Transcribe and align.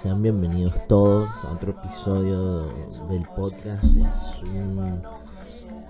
Sean 0.00 0.22
bienvenidos 0.22 0.74
todos 0.86 1.30
a 1.44 1.52
otro 1.52 1.70
episodio 1.70 2.66
del 3.08 3.22
podcast. 3.34 3.84
Es 3.84 4.42
un 4.42 5.02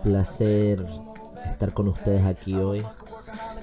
placer 0.02 0.86
estar 1.46 1.72
con 1.72 1.88
ustedes 1.88 2.24
aquí 2.24 2.54
hoy. 2.54 2.84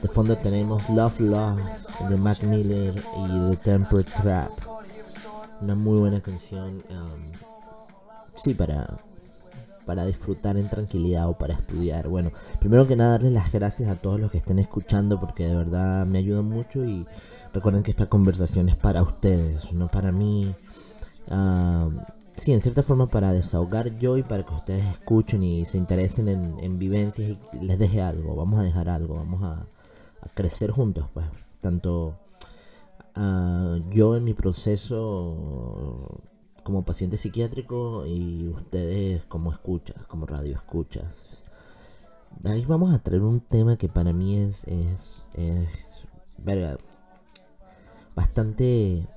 De 0.01 0.07
fondo 0.07 0.35
tenemos 0.37 0.89
Love 0.89 1.19
Lost 1.22 1.90
de 2.10 2.17
Mac 2.17 2.42
Miller 2.44 2.94
y 2.96 3.49
The 3.52 3.58
Temper 3.58 4.04
Trap. 4.04 4.52
Una 5.62 5.76
muy 5.76 5.99
buena 5.99 6.20
canción. 6.20 6.83
Um, 6.90 7.31
sí, 8.36 8.54
para, 8.54 8.99
para 9.92 10.05
disfrutar 10.05 10.55
en 10.55 10.69
tranquilidad 10.69 11.28
o 11.28 11.37
para 11.37 11.53
estudiar. 11.53 12.08
Bueno, 12.08 12.31
primero 12.62 12.87
que 12.87 12.96
nada, 12.96 13.12
darles 13.12 13.33
las 13.33 13.51
gracias 13.51 13.90
a 13.90 13.97
todos 13.97 14.21
los 14.21 14.31
que 14.31 14.37
estén 14.37 14.58
escuchando 14.58 15.19
porque 15.19 15.46
de 15.46 15.55
verdad 15.55 16.05
me 16.05 16.20
ayudan 16.20 16.45
mucho 16.45 16.85
y 16.85 17.05
Recuerden 17.54 17.84
que 17.84 17.91
esta 17.91 18.05
conversación 18.05 18.70
es 18.70 18.77
para 18.77 19.02
ustedes, 19.02 19.73
no 19.73 19.90
para 19.90 20.12
mí. 20.14 20.55
Uh, 21.30 21.91
sí, 22.38 22.54
en 22.54 22.62
cierta 22.62 22.81
forma 22.81 23.08
para 23.08 23.34
desahogar 23.34 23.98
yo 23.98 24.17
y 24.17 24.23
para 24.23 24.45
que 24.45 24.54
ustedes 24.54 24.86
escuchen 24.86 25.44
y 25.44 25.66
se 25.66 25.77
interesen 25.77 26.30
en, 26.30 26.80
vivencias 26.80 27.38
y 27.52 27.59
les 27.59 27.78
deje 27.78 28.02
algo. 28.02 28.36
Vamos 28.36 28.59
a 28.59 28.64
dejar 28.64 28.88
algo, 28.88 29.16
vamos 29.16 29.44
a, 29.44 29.66
crecer 30.34 30.72
juntos, 30.72 31.08
pues. 31.14 31.26
Tanto 31.59 32.16
uh, 33.17 33.89
yo 33.89 34.16
en 34.16 34.23
mi 34.23 34.34
proceso 34.34 36.22
como 36.64 36.84
paciente 36.84 37.18
psiquiátrico 37.18 38.06
y 38.06 38.48
ustedes 38.50 39.24
como 39.26 39.52
escuchas, 39.52 40.06
como 40.08 40.26
radio 40.26 40.56
escuchas. 40.56 41.44
Ahí 42.44 42.66
vamos 42.66 42.94
a 42.94 43.00
traer 43.00 43.22
un 43.22 43.40
tema 43.40 43.78
que 43.78 43.90
para 43.90 44.14
mí 44.14 44.38
es, 44.38 44.64
es, 44.66 45.22
es 45.34 45.70
verga, 46.38 46.78
bastante 48.16 49.08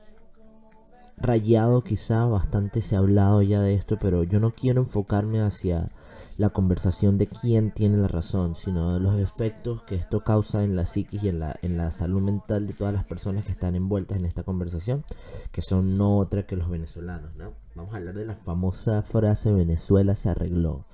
rayado 1.17 1.83
quizá, 1.84 2.25
bastante 2.27 2.83
se 2.83 2.97
ha 2.97 2.98
hablado 2.98 3.42
ya 3.42 3.61
de 3.61 3.75
esto, 3.75 3.98
pero 3.98 4.25
yo 4.25 4.41
no 4.41 4.51
quiero 4.53 4.81
enfocarme 4.81 5.41
hacia 5.41 5.91
la 6.36 6.50
conversación 6.50 7.16
de 7.16 7.28
quién 7.28 7.72
tiene 7.72 7.96
la 7.96 8.08
razón, 8.08 8.54
sino 8.54 8.94
de 8.94 9.00
los 9.00 9.18
efectos 9.20 9.82
que 9.82 9.94
esto 9.94 10.24
causa 10.24 10.64
en 10.64 10.74
la 10.74 10.84
psiquis 10.84 11.22
y 11.22 11.28
en 11.28 11.38
la, 11.38 11.56
en 11.62 11.77
la 11.77 11.90
salud 11.90 12.20
mental 12.22 12.66
de 12.66 12.74
todas 12.74 12.92
las 12.92 13.04
personas 13.04 13.44
que 13.44 13.52
están 13.52 13.77
envueltas 13.77 14.18
en 14.18 14.27
esta 14.27 14.42
conversación, 14.42 15.05
que 15.52 15.62
son 15.62 15.96
no 15.96 16.18
otra 16.18 16.46
que 16.46 16.56
los 16.56 16.68
venezolanos, 16.68 17.36
¿no? 17.36 17.55
Vamos 17.74 17.94
a 17.94 17.98
hablar 17.98 18.14
de 18.14 18.27
la 18.27 18.36
famosa 18.36 19.02
frase 19.02 19.52
Venezuela 19.52 20.14
se 20.14 20.28
arregló. 20.28 20.86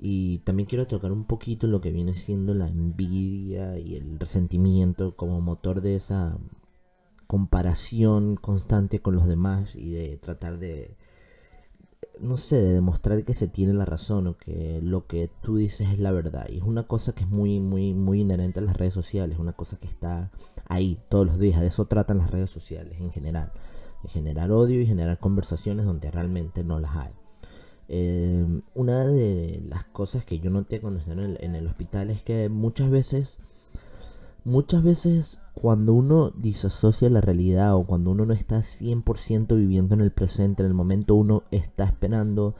Y 0.00 0.38
también 0.40 0.68
quiero 0.68 0.86
tocar 0.86 1.12
un 1.12 1.24
poquito 1.24 1.66
lo 1.66 1.80
que 1.80 1.90
viene 1.90 2.14
siendo 2.14 2.54
la 2.54 2.68
envidia 2.68 3.78
y 3.78 3.96
el 3.96 4.18
resentimiento 4.18 5.16
como 5.16 5.40
motor 5.40 5.80
de 5.80 5.96
esa 5.96 6.38
comparación 7.26 8.36
constante 8.36 9.00
con 9.00 9.16
los 9.16 9.26
demás 9.26 9.74
y 9.74 9.90
de 9.90 10.16
tratar 10.16 10.58
de, 10.58 10.96
no 12.20 12.36
sé, 12.36 12.56
de 12.56 12.72
demostrar 12.74 13.24
que 13.24 13.34
se 13.34 13.48
tiene 13.48 13.72
la 13.72 13.84
razón 13.84 14.26
o 14.26 14.36
que 14.36 14.80
lo 14.82 15.06
que 15.06 15.30
tú 15.42 15.56
dices 15.56 15.88
es 15.88 15.98
la 15.98 16.12
verdad. 16.12 16.46
Y 16.48 16.58
es 16.58 16.62
una 16.62 16.84
cosa 16.84 17.12
que 17.14 17.24
es 17.24 17.30
muy, 17.30 17.60
muy, 17.60 17.94
muy 17.94 18.20
inherente 18.20 18.60
a 18.60 18.62
las 18.62 18.76
redes 18.76 18.94
sociales, 18.94 19.38
una 19.38 19.52
cosa 19.52 19.78
que 19.78 19.86
está 19.86 20.30
ahí 20.68 20.98
todos 21.08 21.26
los 21.26 21.38
días. 21.38 21.60
De 21.60 21.66
eso 21.66 21.86
tratan 21.86 22.18
las 22.18 22.30
redes 22.30 22.50
sociales 22.50 23.00
en 23.00 23.12
general. 23.12 23.52
Generar 24.06 24.52
odio 24.52 24.80
y 24.80 24.86
generar 24.86 25.18
conversaciones 25.18 25.84
donde 25.84 26.10
realmente 26.10 26.64
no 26.64 26.78
las 26.78 26.96
hay. 26.96 27.12
Eh, 27.88 28.62
una 28.74 29.06
de 29.06 29.62
las 29.66 29.84
cosas 29.84 30.24
que 30.24 30.38
yo 30.38 30.50
noté 30.50 30.80
cuando 30.80 31.00
estaba 31.00 31.22
en 31.22 31.30
el, 31.30 31.38
en 31.40 31.54
el 31.54 31.66
hospital 31.66 32.10
es 32.10 32.22
que 32.22 32.48
muchas 32.48 32.90
veces, 32.90 33.38
muchas 34.44 34.82
veces 34.82 35.38
cuando 35.54 35.92
uno 35.92 36.30
disasocia 36.30 37.10
la 37.10 37.20
realidad 37.20 37.74
o 37.74 37.84
cuando 37.84 38.12
uno 38.12 38.26
no 38.26 38.32
está 38.32 38.58
100% 38.58 39.56
viviendo 39.56 39.94
en 39.94 40.00
el 40.00 40.12
presente, 40.12 40.62
en 40.62 40.68
el 40.68 40.74
momento 40.74 41.14
uno 41.14 41.42
está 41.50 41.84
esperando 41.84 42.54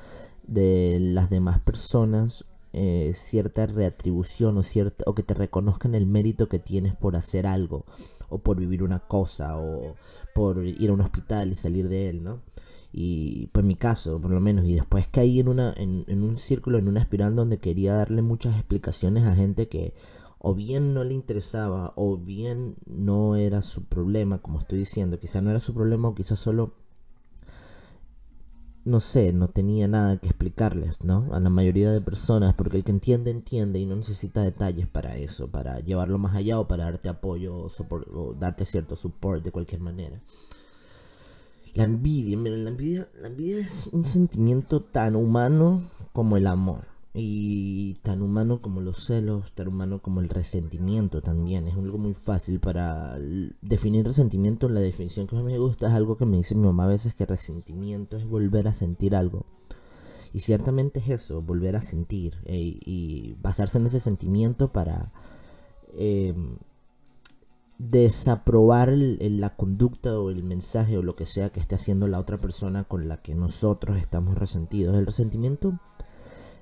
de 0.46 0.98
las 1.00 1.30
demás 1.30 1.60
personas 1.60 2.44
eh, 2.72 3.12
cierta 3.14 3.66
reatribución 3.66 4.58
o, 4.58 4.62
cierta, 4.62 5.04
o 5.06 5.14
que 5.14 5.22
te 5.22 5.34
reconozcan 5.34 5.94
el 5.94 6.06
mérito 6.06 6.48
que 6.48 6.58
tienes 6.58 6.96
por 6.96 7.16
hacer 7.16 7.46
algo 7.46 7.86
o 8.28 8.38
por 8.38 8.58
vivir 8.58 8.82
una 8.82 8.98
cosa 8.98 9.58
o 9.58 9.96
por 10.34 10.64
ir 10.64 10.90
a 10.90 10.92
un 10.92 11.00
hospital 11.00 11.50
y 11.50 11.54
salir 11.54 11.88
de 11.88 12.10
él, 12.10 12.22
¿no? 12.22 12.42
Y 12.92 13.46
pues 13.48 13.64
mi 13.64 13.74
caso, 13.74 14.20
por 14.20 14.30
lo 14.30 14.40
menos, 14.40 14.66
y 14.66 14.74
después 14.74 15.08
caí 15.08 15.40
en, 15.40 15.48
una, 15.48 15.72
en, 15.76 16.04
en 16.08 16.22
un 16.22 16.36
círculo, 16.36 16.78
en 16.78 16.88
una 16.88 17.00
espiral 17.00 17.36
donde 17.36 17.58
quería 17.58 17.94
darle 17.94 18.22
muchas 18.22 18.54
explicaciones 18.54 19.24
a 19.24 19.34
gente 19.34 19.68
que 19.68 19.94
o 20.48 20.54
bien 20.54 20.94
no 20.94 21.04
le 21.04 21.12
interesaba 21.12 21.92
o 21.94 22.16
bien 22.16 22.76
no 22.86 23.36
era 23.36 23.60
su 23.60 23.84
problema, 23.84 24.38
como 24.38 24.60
estoy 24.60 24.78
diciendo, 24.78 25.18
quizá 25.18 25.42
no 25.42 25.50
era 25.50 25.60
su 25.60 25.74
problema 25.74 26.08
o 26.08 26.14
quizá 26.14 26.36
solo 26.36 26.72
no 28.86 29.00
sé, 29.00 29.34
no 29.34 29.48
tenía 29.48 29.86
nada 29.88 30.16
que 30.16 30.28
explicarles, 30.28 31.04
¿no? 31.04 31.28
A 31.32 31.40
la 31.40 31.50
mayoría 31.50 31.92
de 31.92 32.00
personas, 32.00 32.54
porque 32.54 32.78
el 32.78 32.84
que 32.84 32.92
entiende, 32.92 33.30
entiende 33.30 33.78
y 33.78 33.84
no 33.84 33.94
necesita 33.94 34.40
detalles 34.40 34.88
para 34.88 35.18
eso, 35.18 35.48
para 35.48 35.80
llevarlo 35.80 36.16
más 36.16 36.34
allá 36.34 36.58
o 36.58 36.66
para 36.66 36.84
darte 36.84 37.10
apoyo 37.10 37.54
o, 37.54 38.34
darte 38.34 38.64
cierto 38.64 38.96
support 38.96 39.44
de 39.44 39.52
cualquier 39.52 39.82
manera. 39.82 40.18
La 41.74 41.84
envidia, 41.84 42.38
la 42.38 42.70
envidia, 42.70 43.08
la 43.20 43.28
envidia 43.28 43.58
es 43.58 43.86
un 43.92 44.06
sentimiento 44.06 44.80
tan 44.82 45.14
humano 45.14 45.82
como 46.14 46.38
el 46.38 46.46
amor. 46.46 46.97
Y 47.14 47.94
tan 48.02 48.22
humano 48.22 48.60
como 48.60 48.80
los 48.80 49.06
celos, 49.06 49.52
tan 49.52 49.68
humano 49.68 50.00
como 50.00 50.20
el 50.20 50.28
resentimiento 50.28 51.22
también. 51.22 51.66
Es 51.66 51.74
algo 51.74 51.98
muy 51.98 52.14
fácil 52.14 52.60
para 52.60 53.18
definir 53.62 54.04
resentimiento. 54.04 54.68
La 54.68 54.80
definición 54.80 55.26
que 55.26 55.34
más 55.34 55.44
me 55.44 55.58
gusta 55.58 55.88
es 55.88 55.94
algo 55.94 56.16
que 56.16 56.26
me 56.26 56.36
dice 56.36 56.54
mi 56.54 56.66
mamá 56.66 56.84
a 56.84 56.88
veces 56.88 57.14
que 57.14 57.26
resentimiento 57.26 58.16
es 58.16 58.26
volver 58.26 58.68
a 58.68 58.72
sentir 58.74 59.16
algo. 59.16 59.46
Y 60.32 60.40
ciertamente 60.40 61.00
es 61.00 61.08
eso, 61.08 61.42
volver 61.42 61.76
a 61.76 61.82
sentir. 61.82 62.34
Eh, 62.44 62.78
y 62.84 63.36
basarse 63.40 63.78
en 63.78 63.86
ese 63.86 64.00
sentimiento 64.00 64.70
para 64.70 65.12
em, 65.94 66.58
desaprobar 67.78 68.92
la 68.92 69.56
conducta 69.56 70.18
o 70.18 70.30
el 70.30 70.42
mensaje 70.42 70.98
o 70.98 71.02
lo 71.02 71.16
que 71.16 71.26
sea 71.26 71.50
que 71.50 71.60
esté 71.60 71.76
haciendo 71.76 72.08
la 72.08 72.18
otra 72.18 72.38
persona 72.38 72.84
con 72.84 73.08
la 73.08 73.18
que 73.18 73.34
nosotros 73.34 73.98
estamos 73.98 74.36
resentidos. 74.36 74.96
El 74.96 75.06
resentimiento 75.06 75.78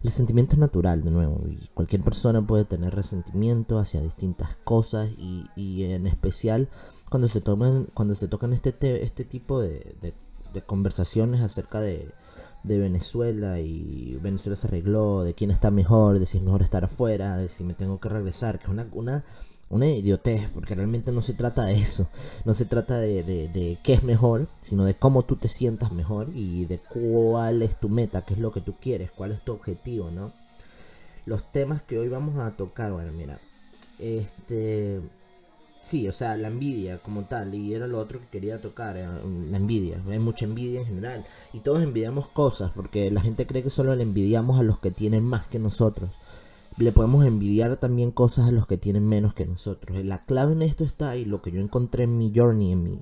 el 0.03 0.11
sentimiento 0.11 0.55
es 0.55 0.59
natural, 0.59 1.03
de 1.03 1.11
nuevo, 1.11 1.43
y 1.49 1.69
cualquier 1.75 2.03
persona 2.03 2.47
puede 2.47 2.65
tener 2.65 2.95
resentimiento 2.95 3.79
hacia 3.79 4.01
distintas 4.01 4.57
cosas 4.65 5.11
y, 5.19 5.85
en 5.85 6.07
especial 6.07 6.69
cuando 7.11 7.29
se 7.29 7.41
toman, 7.41 7.89
cuando 7.95 8.15
se 8.15 8.29
tocan 8.29 8.53
este, 8.53 9.03
este 9.03 9.25
tipo 9.25 9.61
de, 9.61 10.15
conversaciones 10.67 11.43
acerca 11.43 11.81
de, 11.81 12.13
Venezuela 12.65 13.61
y 13.61 14.19
Venezuela 14.21 14.57
se 14.57 14.67
arregló, 14.67 15.23
de 15.23 15.35
quién 15.35 15.53
está 15.53 15.71
mejor, 15.71 16.19
de 16.19 16.27
si 16.27 16.39
es 16.39 16.45
mejor 16.45 16.63
estar 16.63 16.85
afuera, 16.85 17.37
de 17.37 17.49
si 17.49 17.63
me 17.63 17.75
tengo 17.75 18.01
que 18.01 18.09
regresar, 18.09 18.59
que 18.59 18.65
es 18.65 18.71
una, 18.71 18.89
una 18.93 19.25
una 19.69 19.87
idiotez, 19.87 20.49
porque 20.51 20.75
realmente 20.75 21.11
no 21.13 21.23
se 21.23 21.35
trata 21.35 21.65
de 21.65 21.75
eso, 21.75 22.09
no 22.45 22.55
se 22.55 22.65
trata 22.65 22.99
de, 22.99 23.23
de, 23.23 23.79
qué 23.83 23.95
es 23.95 24.05
mejor, 24.05 24.49
sino 24.61 24.85
de 24.85 24.95
cómo 24.95 25.25
tú 25.25 25.37
te 25.37 25.49
sientas 25.49 25.93
mejor 25.93 26.31
y 26.35 26.67
de 26.67 26.79
cuál 26.79 27.63
es 27.63 27.79
tu 27.79 27.89
meta, 27.89 28.25
qué 28.25 28.35
es 28.35 28.41
lo 28.41 28.53
que 28.53 28.61
tú 28.61 28.77
quieres, 28.81 29.11
cuál 29.11 29.33
es 29.33 29.43
tu 29.43 29.53
objetivo, 29.53 30.11
¿no? 30.11 30.33
Los 31.25 31.51
temas 31.51 31.83
que 31.83 31.99
hoy 31.99 32.09
vamos 32.09 32.39
a 32.39 32.57
tocar, 32.57 32.93
bueno, 32.93 33.13
mira, 33.13 33.41
este, 33.99 35.01
sí, 35.83 36.07
o 36.07 36.13
sea, 36.13 36.37
la 36.37 36.47
envidia 36.47 36.99
como 36.99 37.25
tal, 37.25 37.53
y 37.53 37.75
era 37.75 37.89
lo 37.89 37.99
otro 37.99 38.21
que 38.21 38.29
quería 38.29 38.61
tocar, 38.61 38.97
eh, 38.97 39.09
la 39.51 39.57
envidia, 39.57 40.01
hay 40.09 40.21
mucha 40.21 40.45
envidia 40.45 40.81
en 40.81 40.87
general, 40.87 41.27
y 41.53 41.59
todos 41.61 41.83
envidiamos 41.83 42.29
cosas, 42.29 42.71
porque 42.73 43.11
la 43.11 43.21
gente 43.21 43.47
cree 43.49 43.65
que 43.65 43.71
solo 43.71 43.97
le 43.97 44.05
envidiamos 44.05 44.61
a 44.61 44.63
los 44.63 44.79
que 44.79 44.93
tienen 44.93 45.25
más 45.25 45.49
que 45.49 45.59
nosotros 45.59 46.11
le 46.79 46.93
podemos 46.93 47.25
envidiar 47.25 47.77
también 47.79 48.11
cosas 48.11 48.49
a 48.49 48.51
los 48.51 48.67
que 48.67 48.77
tienen 48.77 49.09
menos 49.09 49.35
que 49.35 49.47
nosotros. 49.47 50.05
La 50.05 50.25
clave 50.25 50.53
en 50.53 50.63
esto 50.63 50.85
está 50.85 51.17
y 51.17 51.25
lo 51.25 51.41
que 51.43 51.51
yo 51.51 51.61
encontré 51.61 52.05
en 52.05 52.19
mi 52.19 52.33
journey, 52.35 52.73
en, 52.73 52.83
mi, 52.83 53.01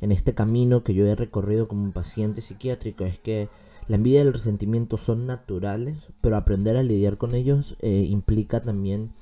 en 0.00 0.12
este 0.12 0.34
camino 0.34 0.84
que 0.84 0.94
yo 0.94 1.06
he 1.06 1.14
recorrido 1.14 1.68
como 1.68 1.84
un 1.84 1.92
paciente 1.92 2.42
psiquiátrico, 2.42 3.04
es 3.04 3.18
que 3.18 3.48
la 3.86 3.96
envidia 3.96 4.18
y 4.18 4.26
el 4.26 4.34
resentimiento 4.34 4.98
son 4.98 5.26
naturales, 5.26 5.96
pero 6.20 6.36
aprender 6.36 6.76
a 6.76 6.82
lidiar 6.82 7.16
con 7.16 7.34
ellos 7.34 7.76
eh, 7.80 8.06
implica 8.08 8.60
también 8.60 9.12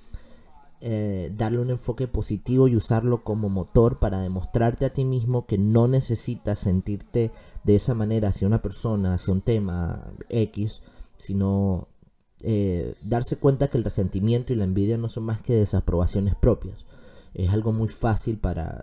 eh, 0.81 1.33
darle 1.35 1.61
un 1.61 1.71
enfoque 1.71 2.09
positivo 2.09 2.67
y 2.67 2.77
usarlo 2.77 3.23
como 3.23 3.49
motor 3.49 3.99
para 3.99 4.21
demostrarte 4.21 4.85
a 4.85 4.93
ti 4.93 5.05
mismo 5.05 5.47
que 5.47 5.59
no 5.59 5.87
necesitas 5.87 6.59
sentirte 6.59 7.31
de 7.63 7.77
esa 7.77 7.95
manera 7.95 8.29
hacia 8.29 8.49
una 8.49 8.61
persona, 8.61 9.15
hacia 9.15 9.33
un 9.33 9.41
tema 9.41 10.13
X, 10.29 10.83
sino 11.17 11.89
eh, 12.43 12.95
darse 13.03 13.37
cuenta 13.37 13.69
que 13.69 13.79
el 13.79 13.85
resentimiento 13.85 14.53
y 14.53 14.57
la 14.57 14.65
envidia 14.65 14.99
no 14.99 15.09
son 15.09 15.25
más 15.25 15.41
que 15.41 15.55
desaprobaciones 15.55 16.35
propias. 16.35 16.85
Es 17.35 17.51
algo 17.51 17.73
muy 17.73 17.89
fácil 17.89 18.39
para, 18.39 18.83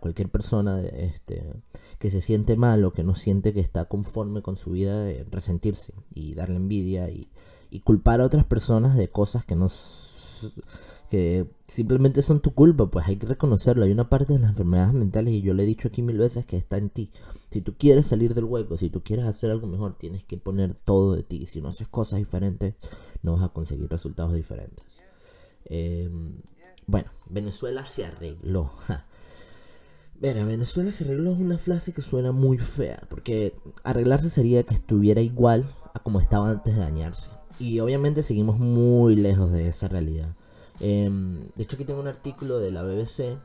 cualquier 0.00 0.30
persona 0.30 0.80
este, 0.80 1.52
que 1.98 2.10
se 2.10 2.20
siente 2.20 2.56
mal 2.56 2.84
o 2.84 2.92
que 2.92 3.02
no 3.02 3.14
siente 3.14 3.52
que 3.52 3.60
está 3.60 3.84
conforme 3.84 4.40
con 4.40 4.56
su 4.56 4.70
vida 4.70 5.06
resentirse 5.30 5.92
y 6.14 6.34
darle 6.34 6.56
envidia 6.56 7.10
y, 7.10 7.28
culpar 7.84 8.20
a 8.20 8.24
otras 8.24 8.44
personas 8.44 8.96
de 8.96 9.10
cosas 9.10 9.44
que 9.44 9.54
no, 9.54 9.68
que 11.10 11.50
simplemente 11.66 12.22
son 12.22 12.40
tu 12.40 12.54
culpa, 12.54 12.86
pues 12.86 13.06
hay 13.06 13.16
que 13.16 13.26
reconocerlo. 13.26 13.84
Hay 13.84 13.90
una 13.90 14.08
parte 14.08 14.32
de 14.32 14.38
las 14.38 14.50
enfermedades 14.50 14.94
mentales, 14.94 15.34
y 15.34 15.42
yo 15.42 15.52
le 15.52 15.64
he 15.64 15.66
dicho 15.66 15.88
aquí 15.88 16.02
mil 16.02 16.16
veces, 16.16 16.46
que 16.46 16.56
está 16.56 16.78
en 16.78 16.88
ti. 16.88 17.10
Si 17.50 17.60
tú 17.60 17.74
quieres 17.76 18.06
salir 18.06 18.32
del 18.32 18.44
hueco, 18.44 18.76
si 18.76 18.90
tú 18.90 19.02
quieres 19.02 19.26
hacer 19.26 19.50
algo 19.50 19.66
mejor, 19.66 19.98
tienes 19.98 20.22
que 20.22 20.38
poner 20.38 20.74
todo 20.74 21.14
de 21.16 21.24
ti. 21.24 21.46
Si 21.46 21.60
no 21.60 21.68
haces 21.68 21.88
cosas 21.88 22.20
diferentes, 22.20 22.74
no 23.22 23.32
vas 23.32 23.42
a 23.42 23.48
conseguir 23.48 23.90
resultados 23.90 24.34
diferentes. 24.34 24.84
Em, 25.64 26.36
bueno, 26.86 27.10
Venezuela 27.28 27.84
se 27.84 28.04
arregló. 28.04 28.70
Mira, 30.20 30.44
Venezuela 30.44 30.92
se 30.92 31.04
arregló 31.04 31.32
es 31.32 31.40
una 31.40 31.58
frase 31.58 31.92
que 31.92 32.02
suena 32.02 32.30
muy 32.30 32.58
fea, 32.58 33.02
porque 33.08 33.54
arreglarse 33.82 34.30
sería 34.30 34.62
que 34.62 34.74
estuviera 34.74 35.22
igual 35.22 35.66
a 35.92 35.98
como 35.98 36.20
estaba 36.20 36.50
antes 36.50 36.74
de 36.74 36.80
dañarse. 36.80 37.30
Y 37.58 37.80
obviamente 37.80 38.22
seguimos 38.22 38.58
muy 38.60 39.16
lejos 39.16 39.50
de 39.50 39.68
esa 39.68 39.88
realidad. 39.88 40.36
Em, 40.80 41.48
de 41.54 41.62
hecho 41.62 41.76
aquí 41.76 41.84
tengo 41.84 42.00
un 42.00 42.08
artículo 42.08 42.58
de 42.58 42.70
la 42.70 42.82
BBC 42.82 43.38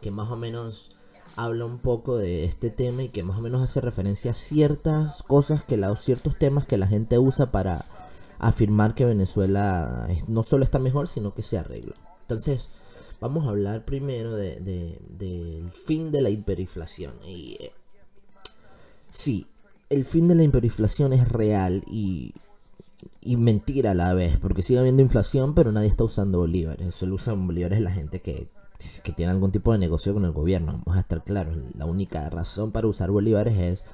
que 0.00 0.10
más 0.10 0.30
o 0.30 0.36
menos 0.36 0.90
habla 1.36 1.64
un 1.64 1.78
poco 1.78 2.16
de 2.16 2.44
este 2.44 2.70
tema 2.70 3.02
y 3.02 3.08
que 3.08 3.22
más 3.22 3.38
o 3.38 3.40
menos 3.40 3.62
hace 3.62 3.80
referencia 3.80 4.32
a 4.32 4.34
ciertas 4.34 5.22
cosas 5.22 5.64
que 5.64 5.76
la, 5.76 5.94
ciertos 5.96 6.38
temas 6.38 6.66
que 6.66 6.76
la 6.78 6.86
gente 6.86 7.18
usa 7.18 7.46
para 7.46 7.86
afirmar 8.38 8.94
que 8.94 9.04
Venezuela 9.04 10.06
no 10.28 10.42
solo 10.42 10.64
está 10.64 10.78
mejor, 10.78 11.08
sino 11.08 11.34
que 11.34 11.42
se 11.42 11.58
arregla. 11.58 11.94
Entonces, 12.20 12.68
vamos 13.20 13.46
a 13.46 13.50
hablar 13.50 13.84
primero 13.84 14.36
del 14.36 14.64
de, 14.64 15.64
fin 15.86 16.12
de 16.12 16.20
la 16.20 16.30
hiperinflación. 16.30 17.14
Eh, 17.24 17.72
sí, 19.10 19.46
el 19.88 20.04
fin 20.04 20.28
de 20.28 20.34
la 20.34 20.44
hiperinflación 20.44 21.12
es 21.12 21.28
real 21.28 21.82
y 21.86 22.34
y 23.20 23.36
mentira 23.36 23.92
a 23.92 23.94
la 23.94 24.14
vez, 24.14 24.38
porque 24.38 24.62
sigue 24.62 24.80
habiendo 24.80 25.02
inflación, 25.02 25.54
pero 25.54 25.72
nadie 25.72 25.88
está 25.88 26.04
usando 26.04 26.38
bolívares. 26.38 26.94
Solo 26.94 27.16
usan 27.16 27.46
bolívares 27.46 27.80
la 27.80 27.90
gente 27.90 28.20
que, 28.20 28.48
que 29.02 29.12
tiene 29.12 29.32
algún 29.32 29.52
tipo 29.52 29.72
de 29.72 29.78
negocio 29.78 30.14
con 30.14 30.24
el 30.24 30.32
gobierno. 30.32 30.72
Vamos 30.72 30.96
a 30.96 31.00
estar 31.00 31.24
claros, 31.24 31.56
la 31.76 31.86
única 31.86 32.28
razón 32.30 32.72
para 32.72 32.86
usar 32.86 33.10
bolívares 33.10 33.58
es 33.58 33.84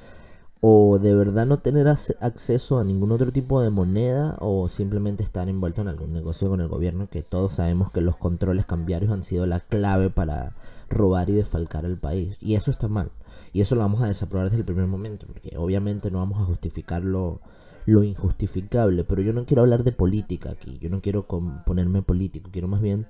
o 0.60 0.98
de 0.98 1.14
verdad 1.14 1.46
no 1.46 1.60
tener 1.60 1.88
acceso 1.88 2.78
a 2.78 2.84
ningún 2.84 3.12
otro 3.12 3.32
tipo 3.32 3.62
de 3.62 3.70
moneda 3.70 4.36
o 4.40 4.68
simplemente 4.68 5.22
estar 5.22 5.48
envuelto 5.48 5.80
en 5.80 5.88
algún 5.88 6.12
negocio 6.12 6.50
con 6.50 6.60
el 6.60 6.68
gobierno 6.68 7.08
que 7.08 7.22
todos 7.22 7.54
sabemos 7.54 7.90
que 7.90 8.02
los 8.02 8.18
controles 8.18 8.66
cambiarios 8.66 9.10
han 9.10 9.22
sido 9.22 9.46
la 9.46 9.60
clave 9.60 10.10
para 10.10 10.54
robar 10.90 11.30
y 11.30 11.34
defalcar 11.34 11.86
el 11.86 11.96
país 11.96 12.36
y 12.40 12.56
eso 12.56 12.70
está 12.70 12.88
mal 12.88 13.10
y 13.52 13.60
eso 13.60 13.74
lo 13.74 13.80
vamos 13.82 14.00
a 14.02 14.06
desaprobar 14.06 14.48
desde 14.48 14.60
el 14.60 14.64
primer 14.64 14.86
momento 14.86 15.26
porque 15.26 15.56
obviamente 15.56 16.10
no 16.10 16.18
vamos 16.18 16.40
a 16.40 16.44
justificarlo 16.44 17.40
lo 17.86 18.04
injustificable, 18.04 19.04
pero 19.04 19.22
yo 19.22 19.32
no 19.32 19.46
quiero 19.46 19.62
hablar 19.62 19.84
de 19.84 19.92
política 19.92 20.50
aquí, 20.50 20.78
yo 20.78 20.90
no 20.90 21.00
quiero 21.00 21.26
ponerme 21.26 22.02
político, 22.02 22.50
quiero 22.52 22.68
más 22.68 22.80
bien 22.80 23.06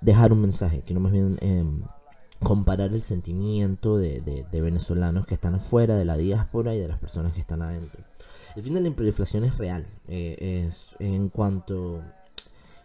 dejar 0.00 0.32
un 0.32 0.42
mensaje, 0.42 0.82
quiero 0.84 1.00
más 1.00 1.12
bien 1.12 1.38
em, 1.40 1.82
comparar 2.40 2.92
el 2.92 3.02
sentimiento 3.02 3.96
de, 3.96 4.46
venezolanos 4.52 5.26
que 5.26 5.34
están 5.34 5.54
afuera, 5.54 5.96
de 5.96 6.04
la 6.04 6.16
diáspora 6.16 6.74
y 6.74 6.78
de 6.78 6.88
las 6.88 6.98
personas 6.98 7.32
que 7.32 7.40
están 7.40 7.62
adentro. 7.62 8.02
El 8.56 8.62
fin 8.62 8.74
de 8.74 8.80
la 8.80 8.88
inflación 8.88 9.44
es 9.44 9.56
real, 9.58 9.86
eh, 10.08 10.66
es 10.66 10.96
en 10.98 11.28
cuanto 11.28 12.02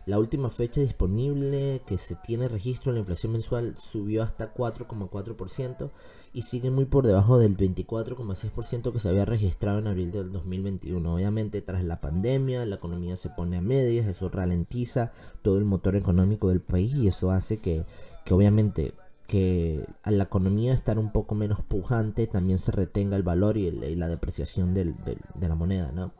la 0.05 0.19
última 0.19 0.49
fecha 0.49 0.81
disponible 0.81 1.81
que 1.87 1.97
se 1.97 2.15
tiene 2.15 2.47
registro 2.47 2.91
en 2.91 2.95
la 2.95 2.99
inflación 2.99 3.31
mensual 3.31 3.75
subió 3.75 4.21
hasta 4.21 4.53
4,4% 4.53 5.89
y 6.31 6.43
sigue 6.43 6.69
muy 6.69 6.85
por 6.85 7.07
debajo 7.07 7.39
del 7.39 7.57
24,6% 7.57 8.91
que 8.91 8.99
se 8.99 9.09
había 9.09 9.25
registrado 9.25 9.79
en 9.79 9.87
abril 9.87 10.11
del 10.11 10.31
2021. 10.31 11.15
Obviamente 11.15 11.61
tras 11.61 11.83
la 11.83 12.01
pandemia 12.01 12.65
la 12.65 12.75
economía 12.75 13.15
se 13.15 13.29
pone 13.29 13.57
a 13.57 13.61
medias, 13.61 14.05
eso 14.05 14.29
ralentiza 14.29 15.11
todo 15.41 15.57
el 15.57 15.65
motor 15.65 15.95
económico 15.95 16.49
del 16.49 16.61
país 16.61 16.93
y 16.95 17.07
eso 17.07 17.31
hace 17.31 17.57
que, 17.57 17.85
obviamente 18.29 18.93
que 19.25 19.87
a 20.03 20.11
la 20.11 20.25
economía 20.25 20.73
estar 20.73 20.99
un 20.99 21.11
poco 21.11 21.33
menos 21.33 21.63
pujante 21.63 22.27
también 22.27 22.59
se 22.59 22.71
retenga 22.71 23.15
el 23.15 23.23
valor 23.23 23.57
y, 23.57 23.71
la 23.71 24.07
depreciación 24.07 24.75
de 24.75 24.93
la 25.39 25.55
moneda, 25.55 25.91
¿no? 25.91 26.11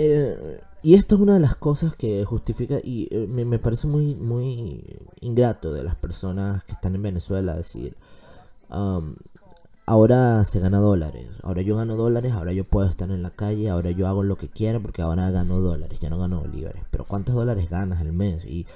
Eh, 0.00 0.60
y 0.82 0.94
esto 0.94 1.16
es 1.16 1.20
una 1.20 1.34
de 1.34 1.40
las 1.40 1.56
cosas 1.56 1.94
que 1.96 2.24
justifica 2.24 2.78
y 2.82 3.08
eh, 3.10 3.26
me, 3.26 3.58
parece 3.58 3.88
muy, 3.88 4.14
muy 4.14 4.84
ingrato 5.20 5.72
de 5.72 5.82
las 5.82 5.96
personas 5.96 6.62
que 6.64 6.72
están 6.72 6.94
en 6.94 7.02
Venezuela 7.02 7.56
decir, 7.56 7.96
ahora 9.86 10.44
se 10.44 10.60
gana 10.60 10.78
dólares, 10.78 11.28
ahora 11.42 11.62
yo 11.62 11.76
gano 11.76 11.96
dólares, 11.96 12.32
ahora 12.32 12.52
yo 12.52 12.64
puedo 12.64 12.88
estar 12.88 13.10
en 13.10 13.22
la 13.22 13.30
calle, 13.30 13.70
ahora 13.70 13.90
yo 13.90 14.06
hago 14.06 14.22
lo 14.22 14.36
que 14.36 14.48
quiera 14.48 14.78
porque 14.78 15.02
ahora 15.02 15.30
gano 15.30 15.60
dólares, 15.60 15.98
ya 15.98 16.10
no 16.10 16.18
gano 16.18 16.40
bolívares. 16.40 16.82
Pero 16.90 17.06
¿cuántos 17.06 17.34
dólares 17.34 17.68
ganas 17.70 18.00
al 18.00 18.12
mes? 18.12 18.44
Y 18.44 18.66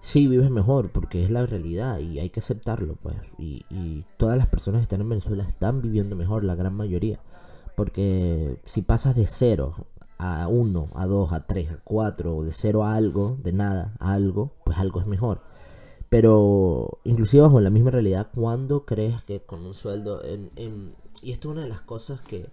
sí, 0.00 0.26
vives 0.26 0.50
mejor 0.50 0.90
porque 0.90 1.22
es 1.24 1.30
la 1.30 1.46
realidad 1.46 2.00
y 2.00 2.18
hay 2.18 2.30
que 2.30 2.40
aceptarlo, 2.40 2.96
pues. 2.96 3.14
Y, 3.38 3.64
y 3.70 4.04
todas 4.16 4.36
las 4.36 4.48
personas 4.48 4.80
que 4.80 4.84
están 4.84 5.00
en 5.02 5.10
Venezuela 5.10 5.44
están 5.44 5.80
viviendo 5.80 6.16
mejor, 6.16 6.42
la 6.42 6.56
gran 6.56 6.74
mayoría. 6.74 7.20
Porque 7.76 8.58
si 8.64 8.82
pasas 8.82 9.14
de 9.14 9.26
cero 9.26 9.86
a 10.22 10.46
1, 10.46 10.90
a 10.94 11.06
2, 11.06 11.32
a 11.32 11.46
3, 11.46 11.70
a 11.72 11.76
4, 11.82 12.44
de 12.44 12.52
0 12.52 12.84
a 12.84 12.94
algo, 12.94 13.36
de 13.42 13.52
nada 13.52 13.94
a 13.98 14.12
algo, 14.12 14.52
pues 14.64 14.78
algo 14.78 15.00
es 15.00 15.06
mejor. 15.06 15.42
Pero 16.08 17.00
inclusive 17.04 17.42
bajo 17.42 17.60
la 17.60 17.70
misma 17.70 17.90
realidad, 17.90 18.28
¿cuándo 18.32 18.84
crees 18.84 19.24
que 19.24 19.40
con 19.40 19.66
un 19.66 19.74
sueldo... 19.74 20.22
En, 20.24 20.94
y 21.22 21.32
esto 21.32 21.48
es 21.48 21.52
una 21.52 21.62
de 21.62 21.68
las 21.68 21.80
cosas 21.80 22.22
que, 22.22 22.50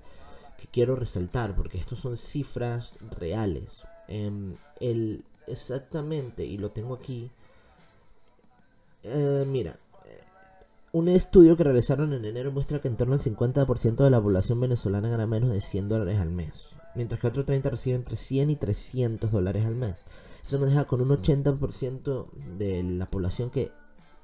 que 0.57 0.67
quiero 0.71 0.95
resaltar, 0.95 1.55
porque 1.55 1.77
estos 1.77 1.99
son 1.99 2.17
cifras 2.17 2.97
reales. 3.19 3.83
Em, 4.07 4.55
el, 4.79 5.23
exactamente, 5.45 6.45
y 6.45 6.57
lo 6.57 6.71
tengo 6.71 6.95
aquí. 6.95 7.29
Eh, 9.03 9.45
mira, 9.47 9.77
un 10.91 11.07
estudio 11.07 11.55
que 11.55 11.63
realizaron 11.63 12.13
en 12.13 12.25
enero 12.25 12.51
muestra 12.51 12.81
que 12.81 12.87
en 12.87 12.97
torno 12.97 13.13
al 13.13 13.19
50% 13.19 14.03
de 14.03 14.09
la 14.09 14.21
población 14.21 14.59
venezolana 14.59 15.09
gana 15.09 15.27
menos 15.27 15.51
de 15.51 15.61
100 15.61 15.89
dólares 15.89 16.19
al 16.19 16.31
mes 16.31 16.78
mientras 16.99 17.21
que 17.21 17.27
otro 17.27 17.45
30 17.45 17.69
recibe 17.69 17.95
entre 17.95 18.17
100 18.17 18.49
y 18.49 18.55
300 18.57 19.31
dólares 19.31 19.65
al 19.65 19.73
mes. 19.73 20.03
Eso 20.43 20.59
nos 20.59 20.67
deja 20.67 20.83
con 20.83 20.99
un 20.99 21.07
80% 21.07 22.29
de 22.57 22.83
la 22.83 23.09
población 23.09 23.51
que 23.51 23.71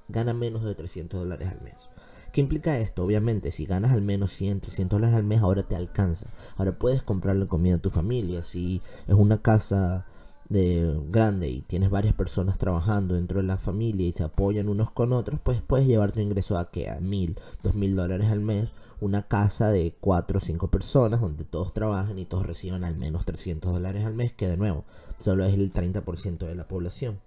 gana 0.09 0.33
menos 0.33 0.65
de 0.65 0.75
300 0.75 1.21
dólares 1.21 1.47
al 1.47 1.61
mes. 1.61 1.87
¿Qué 2.33 2.41
implica 2.41 2.77
esto? 2.77 3.05
Obviamente, 3.05 3.51
si 3.51 3.65
ganas 3.65 3.93
al 3.93 4.01
menos 4.01 4.33
100, 4.33 4.59
300 4.59 4.97
dólares 4.97 5.15
al 5.15 5.23
mes, 5.23 5.39
ahora 5.39 5.63
te 5.63 5.77
alcanza. 5.77 6.27
Ahora 6.57 6.77
puedes 6.77 7.01
comprarle 7.01 7.47
comida 7.47 7.75
a 7.75 7.81
tu 7.81 7.91
familia. 7.91 8.41
Si 8.41 8.81
es 9.07 9.13
una 9.13 9.41
casa 9.41 10.05
de 10.49 10.99
grande 11.09 11.49
y 11.49 11.61
tienes 11.61 11.89
varias 11.89 12.13
personas 12.13 12.57
trabajando 12.57 13.15
dentro 13.15 13.41
de 13.41 13.47
la 13.47 13.57
familia 13.57 14.07
y 14.07 14.11
se 14.11 14.23
apoyan 14.23 14.69
unos 14.69 14.91
con 14.91 15.13
otros, 15.13 15.39
pues 15.41 15.61
puedes 15.61 15.87
llevar 15.87 16.11
tu 16.11 16.19
ingreso 16.19 16.57
a 16.57 16.69
que 16.69 16.89
a 16.89 16.99
mil, 16.99 17.37
dos 17.63 17.75
mil 17.75 17.95
dólares 17.95 18.29
al 18.29 18.41
mes, 18.41 18.69
una 18.99 19.23
casa 19.23 19.69
de 19.69 19.95
cuatro 19.99 20.37
o 20.37 20.41
cinco 20.41 20.69
personas 20.69 21.21
donde 21.21 21.43
todos 21.43 21.73
trabajan 21.73 22.17
y 22.19 22.25
todos 22.25 22.45
reciban 22.45 22.83
al 22.83 22.97
menos 22.97 23.25
300 23.25 23.73
dólares 23.73 24.05
al 24.05 24.13
mes, 24.13 24.33
que 24.33 24.47
de 24.47 24.57
nuevo 24.57 24.85
solo 25.19 25.45
es 25.45 25.53
el 25.53 25.73
30% 25.73 26.37
de 26.39 26.55
la 26.55 26.67
población. 26.67 27.19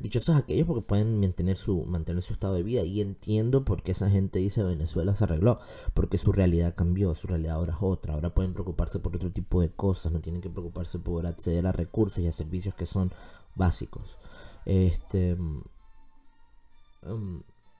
Dichosos 0.00 0.36
aquellos 0.36 0.66
porque 0.66 0.86
pueden 0.86 1.20
mantener 1.20 1.56
su, 1.56 1.84
mantener 1.84 2.22
su 2.22 2.32
estado 2.32 2.54
de 2.54 2.62
vida. 2.62 2.82
Y 2.82 3.00
entiendo 3.00 3.64
por 3.64 3.82
qué 3.82 3.92
esa 3.92 4.10
gente 4.10 4.38
dice 4.38 4.62
Venezuela 4.62 5.14
se 5.14 5.24
arregló. 5.24 5.58
Porque 5.94 6.18
su 6.18 6.32
realidad 6.32 6.74
cambió, 6.76 7.14
su 7.14 7.26
realidad 7.26 7.56
ahora 7.56 7.72
es 7.72 7.78
otra. 7.80 8.14
Ahora 8.14 8.34
pueden 8.34 8.52
preocuparse 8.52 8.98
por 8.98 9.16
otro 9.16 9.30
tipo 9.30 9.60
de 9.60 9.70
cosas. 9.70 10.12
No 10.12 10.20
tienen 10.20 10.42
que 10.42 10.50
preocuparse 10.50 10.98
por 10.98 11.26
acceder 11.26 11.66
a 11.66 11.72
recursos 11.72 12.18
y 12.18 12.26
a 12.26 12.32
servicios 12.32 12.74
que 12.74 12.86
son 12.86 13.12
básicos. 13.54 14.18
Este. 14.64 15.36
Mm, 15.36 15.62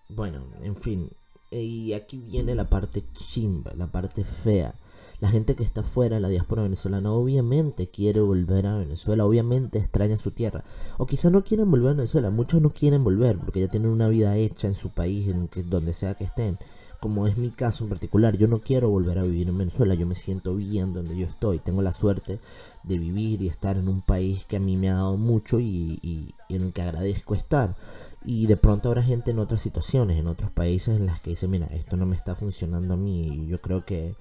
bueno, 0.09 0.47
en 0.61 0.77
fin. 0.77 1.11
Y 1.51 1.93
aquí 1.93 2.19
viene 2.19 2.55
la 2.55 2.69
parte 2.69 3.05
chimba, 3.13 3.73
la 3.75 3.91
parte 3.91 4.25
fea 4.25 4.75
la 5.21 5.31
gente 5.31 5.55
que 5.55 5.65
está 5.65 5.83
fuera 5.83 6.17
de 6.17 6.21
la 6.21 6.29
diáspora 6.29 6.63
venezolana 6.63 7.11
obviamente 7.13 7.89
quiere 7.89 8.21
volver 8.21 8.67
a 8.67 8.77
Venezuela, 8.77 9.25
obviamente 9.25 9.79
extraña 9.79 10.17
su 10.17 10.31
tierra. 10.31 10.65
O 10.99 11.07
quizá 11.07 11.31
no 11.31 11.43
quieren 11.43 11.71
volver 11.71 11.91
a 11.91 11.95
Venezuela, 11.95 12.31
muchos 12.31 12.61
no 12.61 12.71
quieren 12.71 13.03
volver 13.03 13.39
porque 13.39 13.61
ya 13.61 13.69
tienen 13.69 13.91
una 13.91 14.09
vida 14.09 14.37
hecha 14.37 14.69
en 14.69 14.75
su 14.75 14.91
país, 14.91 15.29
en 15.29 15.49
que, 15.49 15.63
donde 15.63 15.93
sea 15.93 16.15
que 16.15 16.25
estén. 16.25 16.59
Como 17.01 17.27
es 17.27 17.37
mi 17.37 17.51
caso 17.51 17.85
en 17.85 17.91
particular, 17.91 18.37
yo 18.37 18.49
no 18.49 18.61
quiero 18.61 18.89
volver 18.89 19.19
a 19.19 19.23
vivir 19.23 19.49
en 19.49 19.59
Venezuela, 19.59 19.95
yo 19.95 20.07
me 20.07 20.15
siento 20.15 20.55
bien 20.55 20.93
donde 20.93 21.17
yo 21.17 21.27
estoy. 21.27 21.59
Tengo 21.59 21.83
la 21.83 21.93
suerte 21.93 22.41
de 22.85 22.99
vivir 22.99 23.43
y 23.43 23.49
estar 23.49 23.77
en 23.77 23.89
un 23.89 24.01
país 24.01 24.45
que 24.47 24.57
a 24.57 24.61
mí 24.61 24.77
me 24.77 24.91
ha 24.91 24.95
dado 24.95 25.17
mucho 25.17 25.61
y, 25.61 25.99
y 26.03 26.35
en 26.49 26.63
el 26.63 26.73
que 26.73 26.83
agradezco 26.83 27.35
estar. 27.35 27.77
Y 28.25 28.47
de 28.47 28.57
pronto 28.57 28.89
habrá 28.89 29.03
gente 29.03 29.31
en 29.31 29.39
otras 29.39 29.61
situaciones, 29.61 30.19
en 30.19 30.27
otros 30.27 30.51
países 30.51 30.97
en 30.97 31.07
las 31.07 31.21
que 31.21 31.31
dice, 31.31 31.47
mira, 31.49 31.67
esto 31.67 31.97
no 31.97 32.07
me 32.07 32.17
está 32.17 32.35
funcionando 32.35 32.95
a 32.95 32.97
mí. 32.97 33.23
Y 33.23 33.47
yo 33.47 33.61
creo 33.61 33.85
que 33.85 34.17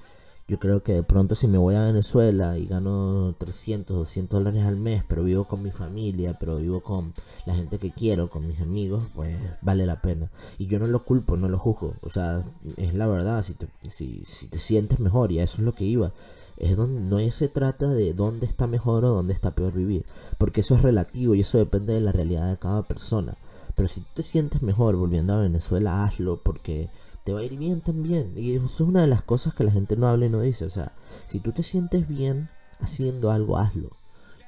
yo 0.47 0.59
creo 0.59 0.83
que 0.83 0.93
de 0.93 1.03
pronto 1.03 1.33
si 1.33 1.47
me 1.47 1.57
voy 1.57 1.73
a 1.73 1.85
Venezuela 1.85 2.57
y 2.57 2.67
gano 2.67 3.33
300, 3.39 3.97
200 3.97 4.39
dólares 4.39 4.63
al 4.63 4.75
mes, 4.75 5.03
pero 5.07 5.23
vivo 5.23 5.45
con 5.45 5.63
mi 5.63 5.71
familia, 5.71 6.37
pero 6.39 6.57
vivo 6.57 6.81
con 6.81 7.13
la 7.47 7.55
gente 7.55 7.79
que 7.79 7.91
quiero, 7.91 8.29
con 8.29 8.47
mis 8.47 8.61
amigos, 8.61 9.03
pues 9.15 9.35
vale 9.61 9.87
la 9.87 10.01
pena. 10.01 10.29
Y 10.59 10.67
yo 10.67 10.77
no 10.77 10.85
lo 10.85 11.03
culpo, 11.03 11.35
no 11.35 11.49
lo 11.49 11.57
juzgo. 11.57 11.95
O 12.01 12.09
sea, 12.09 12.43
es 12.77 12.93
la 12.93 13.07
verdad, 13.07 13.41
si 13.41 13.55
te, 13.55 13.67
si, 13.89 14.23
si 14.25 14.47
te 14.47 14.59
sientes 14.59 14.99
mejor, 14.99 15.31
y 15.31 15.39
a 15.39 15.43
eso 15.43 15.57
es 15.57 15.63
lo 15.63 15.73
que 15.73 15.85
iba. 15.85 16.13
Es 16.57 16.77
donde 16.77 17.01
no 17.01 17.31
se 17.31 17.49
trata 17.49 17.87
de 17.87 18.13
dónde 18.13 18.45
está 18.45 18.67
mejor 18.67 19.03
o 19.03 19.09
dónde 19.09 19.33
está 19.33 19.55
peor 19.55 19.73
vivir, 19.73 20.05
porque 20.37 20.61
eso 20.61 20.75
es 20.75 20.83
relativo 20.83 21.35
y 21.35 21.41
eso 21.41 21.57
depende 21.57 21.93
de 21.93 22.01
la 22.01 22.11
realidad 22.11 22.49
de 22.49 22.57
cada 22.57 22.83
persona. 22.83 23.35
Pero 23.75 23.89
si 23.89 24.01
tú 24.01 24.07
te 24.15 24.23
sientes 24.23 24.61
mejor 24.61 24.95
volviendo 24.95 25.33
a 25.33 25.41
Venezuela, 25.41 26.03
hazlo 26.03 26.39
porque 26.41 26.89
te 27.25 27.34
va 27.34 27.41
a 27.41 27.44
ir 27.44 27.58
bien 27.58 27.82
también. 27.82 28.32
Y 28.38 28.53
eso 28.53 28.65
es 28.65 28.79
una 28.79 29.01
de 29.01 29.08
las 29.08 29.22
cosas 29.22 29.53
que 29.53 29.65
la 29.65 29.72
gente 29.72 29.98
no 29.98 30.08
habla 30.08 30.27
y 30.27 30.29
no 30.29 30.39
dice. 30.39 30.63
O 30.65 30.70
sea, 30.70 30.94
si 31.27 31.41
tú 31.41 31.51
te 31.51 31.63
sientes 31.63 32.08
bien 32.08 32.50
haciendo 32.79 33.32
algo, 33.32 33.58
hazlo. 33.58 33.89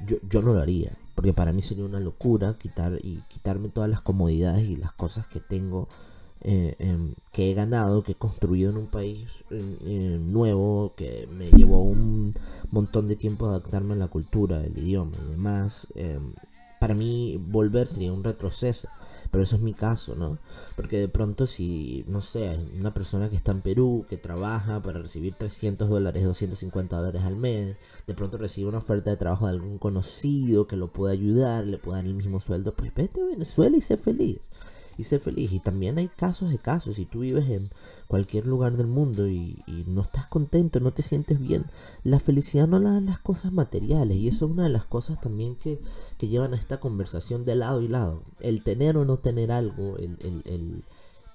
Yo, 0.05 0.17
yo 0.29 0.41
no 0.43 0.53
lo 0.53 0.61
haría, 0.61 0.95
porque 1.15 1.33
para 1.33 1.51
mí 1.51 1.63
sería 1.63 1.83
una 1.83 1.99
locura 1.99 2.55
quitar 2.59 2.99
y 3.01 3.23
quitarme 3.27 3.69
todas 3.69 3.89
las 3.89 4.01
comodidades 4.01 4.63
y 4.69 4.77
las 4.77 4.91
cosas 4.91 5.25
que 5.25 5.39
tengo 5.39 5.87
eh, 6.41 6.75
em, 6.77 7.15
que 7.31 7.49
he 7.49 7.53
ganado, 7.55 8.03
que 8.03 8.11
he 8.11 8.15
construido 8.15 8.69
en 8.69 8.77
un 8.77 8.87
país 8.87 9.27
nuevo, 9.49 10.93
que 10.95 11.27
me 11.31 11.49
llevó 11.49 11.81
un 11.81 12.31
montón 12.69 13.07
de 13.07 13.15
tiempo 13.15 13.47
adaptarme 13.47 13.95
a 13.95 13.97
la 13.97 14.07
cultura, 14.07 14.63
el 14.63 14.77
idioma 14.77 15.17
y 15.25 15.31
demás. 15.31 15.87
Em, 15.95 16.33
para 16.79 16.93
mí 16.93 17.37
volver 17.37 17.87
sería 17.87 18.13
un 18.13 18.23
retroceso, 18.23 18.87
pero 19.31 19.43
eso 19.43 19.55
es 19.55 19.61
mi 19.61 19.73
caso, 19.73 20.15
¿no? 20.15 20.37
Porque 20.75 20.99
de 20.99 21.07
pronto 21.07 21.47
si, 21.47 22.03
no 22.07 22.21
sé, 22.21 22.57
una 22.79 22.93
persona 22.93 23.29
que 23.29 23.35
está 23.35 23.51
en 23.51 23.61
Perú, 23.61 24.05
que 24.09 24.17
trabaja 24.17 24.81
para 24.81 24.99
recibir 24.99 25.35
300 25.35 25.89
dólares, 25.89 26.23
250 26.23 26.95
dólares 26.97 27.23
al 27.23 27.37
mes, 27.37 27.75
de 28.05 28.13
pronto 28.13 28.37
recibe 28.37 28.69
una 28.69 28.79
oferta 28.79 29.09
de 29.09 29.17
trabajo 29.17 29.47
de 29.47 29.53
algún 29.53 29.77
conocido 29.77 30.67
que 30.67 30.75
lo 30.75 30.91
pueda 30.91 31.13
ayudar, 31.13 31.65
le 31.65 31.77
pueda 31.77 31.97
dar 31.97 32.05
el 32.05 32.13
mismo 32.13 32.39
sueldo, 32.39 32.73
pues 32.73 32.93
vete 32.93 33.21
a 33.21 33.25
Venezuela 33.25 33.77
y 33.77 33.81
sé 33.81 33.97
feliz 33.97 34.39
y 34.97 35.03
ser 35.03 35.19
feliz. 35.19 35.51
Y 35.53 35.59
también 35.59 35.97
hay 35.97 36.07
casos 36.07 36.49
de 36.49 36.57
casos. 36.57 36.95
Si 36.95 37.05
tú 37.05 37.19
vives 37.19 37.49
en 37.49 37.69
cualquier 38.07 38.45
lugar 38.45 38.77
del 38.77 38.87
mundo 38.87 39.27
y, 39.27 39.63
no 39.87 40.01
estás 40.01 40.27
contento, 40.27 40.79
no 40.79 40.91
te 40.91 41.03
sientes 41.03 41.39
bien, 41.39 41.65
la 42.03 42.19
felicidad 42.19 42.67
no 42.67 42.79
la 42.79 42.91
dan 42.91 43.05
las 43.05 43.19
cosas 43.19 43.51
materiales. 43.51 44.17
Y 44.17 44.27
eso 44.27 44.45
es 44.45 44.51
una 44.51 44.63
de 44.63 44.69
las 44.69 44.85
cosas 44.85 45.21
también 45.21 45.55
que, 45.55 45.79
llevan 46.19 46.53
a 46.53 46.57
esta 46.57 46.79
conversación 46.79 47.45
de 47.45 47.55
lado 47.55 47.81
y 47.81 47.87
lado. 47.87 48.23
El 48.39 48.63
tener 48.63 48.97
o 48.97 49.05
no 49.05 49.19
tener 49.19 49.51
algo, 49.51 49.97
el, 49.97 50.17
el, 50.45 50.83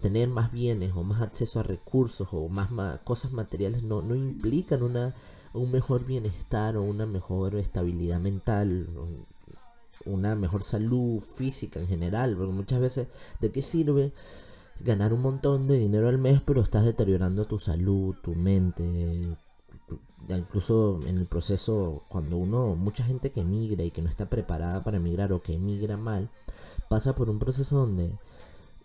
tener 0.01 0.29
más 0.29 0.51
bienes 0.51 0.93
o 0.95 1.05
más 1.05 1.23
acceso 1.23 1.61
a 1.61 1.63
recursos 1.63 2.29
o 2.33 2.49
más, 2.49 2.71
cosas 3.05 3.33
materiales 3.33 3.85
no, 3.85 4.03
no 4.03 4.17
implican 4.17 4.83
una, 4.83 5.15
un 5.55 5.71
mejor 5.71 6.05
bienestar 6.05 6.77
o 6.77 6.83
una 6.83 7.07
mejor 7.07 7.55
estabilidad 7.55 8.19
mental 8.19 8.89
una 10.07 10.35
mejor 10.35 10.63
salud 10.63 11.21
física 11.21 11.81
en 11.81 11.89
general, 11.89 12.37
porque 12.37 12.53
muchas 12.53 12.81
veces, 12.81 13.09
¿de 13.41 13.51
qué 13.51 13.63
sirve 13.63 14.13
ganar 14.81 15.13
un 15.13 15.23
montón 15.23 15.67
de 15.67 15.79
dinero 15.79 16.09
al 16.09 16.19
mes, 16.19 16.41
pero 16.45 16.61
estás 16.61 16.85
deteriorando 16.85 17.47
tu 17.47 17.59
salud, 17.59 18.15
tu 18.23 18.35
mente? 18.35 19.37
incluso 20.29 21.01
en 21.07 21.19
el 21.19 21.27
proceso, 21.27 22.05
cuando 22.09 22.37
uno, 22.37 22.77
mucha 22.77 23.05
gente 23.05 23.33
que 23.33 23.41
emigra 23.41 23.85
y 23.85 23.91
que 23.91 24.03
no 24.03 24.09
está 24.09 24.31
preparada 24.31 24.83
para 24.85 24.99
emigrar 24.99 25.33
o 25.33 25.43
que 25.43 25.55
emigra 25.55 25.97
mal, 25.97 26.31
pasa 26.89 27.15
por 27.15 27.29
un 27.29 27.39
proceso 27.39 27.77
donde 27.77 28.17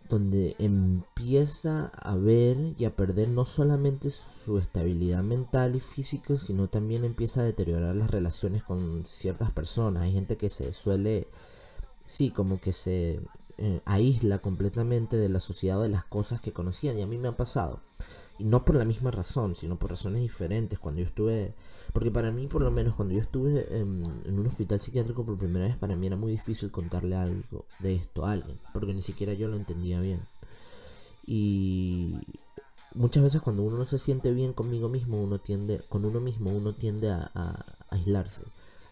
donde 0.10 0.56
empieza 0.60 1.88
a 1.88 2.16
ver 2.16 2.74
y 2.78 2.86
a 2.86 2.96
perder 2.96 3.30
no 3.30 3.46
solamente 3.46 4.10
su 4.10 4.58
estabilidad 4.58 5.24
mental 5.24 5.76
y 5.76 5.80
física, 5.80 6.38
sino 6.38 6.68
también 6.68 7.04
empieza 7.04 7.42
a 7.42 7.46
deteriorar 7.46 7.96
las 7.96 8.12
relaciones 8.12 8.64
con 8.64 9.06
ciertas 9.06 9.52
personas. 9.52 10.04
Hay 10.04 10.14
gente 10.14 10.38
que 10.38 10.50
se 10.50 10.74
suele, 10.74 11.28
sí, 12.06 12.32
como 12.32 12.60
que 12.60 12.74
se 12.74 13.22
eh, 13.58 13.82
aísla 13.86 14.40
completamente 14.40 15.18
de 15.18 15.30
la 15.30 15.40
sociedad 15.40 15.80
o 15.80 15.84
de 15.84 15.90
las 15.90 16.06
cosas 16.06 16.42
que 16.42 16.54
conocían. 16.54 16.98
Y 16.98 17.02
a 17.02 17.08
mí 17.08 17.18
me 17.18 17.28
ha 17.28 17.38
pasado. 17.38 17.82
Y 18.40 18.44
no 18.44 18.64
por 18.64 18.76
la 18.76 18.86
misma 18.86 19.12
razón, 19.12 19.56
sino 19.56 19.78
por 19.78 19.90
razones 19.90 20.22
diferentes. 20.22 20.80
Cuando 20.80 21.02
yo 21.02 21.08
estuve 21.08 21.54
porque 21.94 22.12
para 22.12 22.32
mí, 22.32 22.48
por 22.48 22.62
lo 22.62 22.72
menos, 22.72 22.96
cuando 22.96 23.14
yo 23.14 23.22
estuve 23.22 23.66
en, 23.76 24.06
un 24.28 24.48
hospital 24.48 24.80
psiquiátrico 24.80 25.26
por 25.26 25.38
primera 25.38 25.66
vez, 25.66 25.78
para 25.78 25.96
mí 25.96 26.08
era 26.08 26.16
muy 26.16 26.32
difícil 26.32 26.72
contarle 26.72 27.16
algo 27.16 27.66
de 27.80 27.96
esto 27.96 28.26
a 28.26 28.34
alguien, 28.34 28.60
porque 28.74 28.94
ni 28.94 29.02
siquiera 29.02 29.34
yo 29.34 29.48
lo 29.48 29.56
entendía 29.56 30.00
bien. 30.00 30.22
Y 31.26 32.16
muchas 32.94 33.24
veces 33.24 33.42
cuando 33.42 33.64
uno 33.64 33.78
no 33.78 33.86
se 33.86 34.00
siente 34.00 34.32
bien 34.32 34.54
conmigo 34.54 34.90
mismo, 34.90 35.22
uno 35.22 35.40
tiende, 35.40 35.82
con 35.90 36.06
uno 36.06 36.20
mismo, 36.20 36.52
uno 36.52 36.74
tiende 36.74 37.10
a, 37.10 37.66
aislarse, 37.90 38.44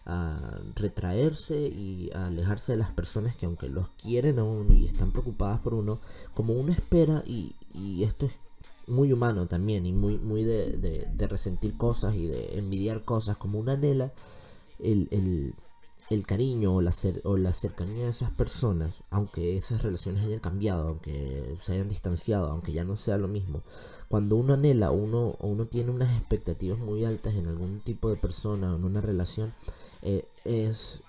a 0.06 0.58
retraerse 0.74 1.58
y 1.60 2.10
a 2.14 2.26
alejarse 2.26 2.72
de 2.72 2.78
las 2.78 2.90
personas 2.92 3.36
que 3.36 3.46
aunque 3.46 3.68
los 3.68 3.88
quieren 3.90 4.38
a 4.38 4.44
uno 4.44 4.74
y 4.74 4.86
están 4.86 5.12
preocupadas 5.12 5.60
por 5.60 5.74
uno, 5.74 6.00
como 6.34 6.54
uno 6.54 6.72
espera, 6.72 7.22
y, 7.26 7.54
y 7.74 8.04
esto 8.04 8.26
es 8.26 8.32
muy 8.86 9.12
humano 9.12 9.46
también 9.46 9.86
y 9.86 9.92
muy, 9.92 10.18
muy 10.18 10.44
de, 10.44 10.76
de, 10.76 11.26
resentir 11.26 11.76
cosas 11.76 12.14
y 12.14 12.26
de 12.26 12.58
envidiar 12.58 13.04
cosas 13.04 13.36
como 13.36 13.58
una 13.58 13.72
anhela 13.72 14.12
el, 14.78 15.08
el, 15.10 15.54
el 16.10 16.26
cariño 16.26 16.74
o 16.74 16.80
la, 16.80 16.92
o 17.24 17.36
la 17.36 17.52
cercanía 17.52 18.04
de 18.04 18.10
esas 18.10 18.30
personas, 18.30 18.94
aunque 19.10 19.56
esas 19.56 19.82
relaciones 19.82 20.24
hayan 20.24 20.38
cambiado, 20.38 20.88
aunque 20.88 21.56
se 21.62 21.72
hayan 21.72 21.88
distanciado, 21.88 22.50
aunque 22.50 22.72
ya 22.72 22.84
no 22.84 22.96
sea 22.96 23.18
lo 23.18 23.28
mismo. 23.28 23.62
Cuando 24.08 24.36
uno 24.36 24.54
anhela 24.54 24.92
uno, 24.92 25.36
o 25.40 25.48
uno 25.48 25.66
tiene 25.66 25.90
unas 25.90 26.16
expectativas 26.16 26.78
muy 26.78 27.04
altas 27.04 27.34
en 27.34 27.48
algún 27.48 27.80
tipo 27.80 28.08
de 28.08 28.16
persona 28.16 28.72
o 28.72 28.76
en 28.76 28.84
una 28.84 29.00
relación, 29.00 29.52
eh, 30.02 30.28
es, 30.44 31.00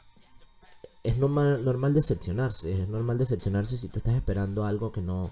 es 1.04 1.18
normal, 1.20 1.64
normal 1.64 1.94
decepcionarse. 1.94 2.82
Es 2.82 2.88
normal 2.88 3.20
decepcionarse 3.20 3.78
si 3.78 3.88
tú 3.88 4.00
estás 4.00 4.16
esperando 4.16 4.66
algo 4.66 4.92
que 4.92 5.02
no, 5.02 5.32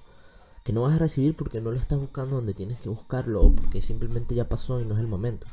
que 0.66 0.74
no 0.74 0.82
vas 0.82 0.96
a 0.96 1.00
recibir 1.00 1.36
porque 1.36 1.62
no 1.62 1.72
lo 1.72 1.80
estás 1.80 2.00
buscando 2.00 2.38
donde 2.38 2.56
tienes 2.56 2.80
que 2.80 2.90
buscarlo 2.90 3.44
o 3.44 3.54
porque 3.54 3.82
simplemente 3.82 4.34
ya 4.34 4.50
pasó 4.50 4.82
y 4.82 4.86
no 4.86 4.96
es 4.96 5.00
el 5.00 5.08
momento. 5.08 5.46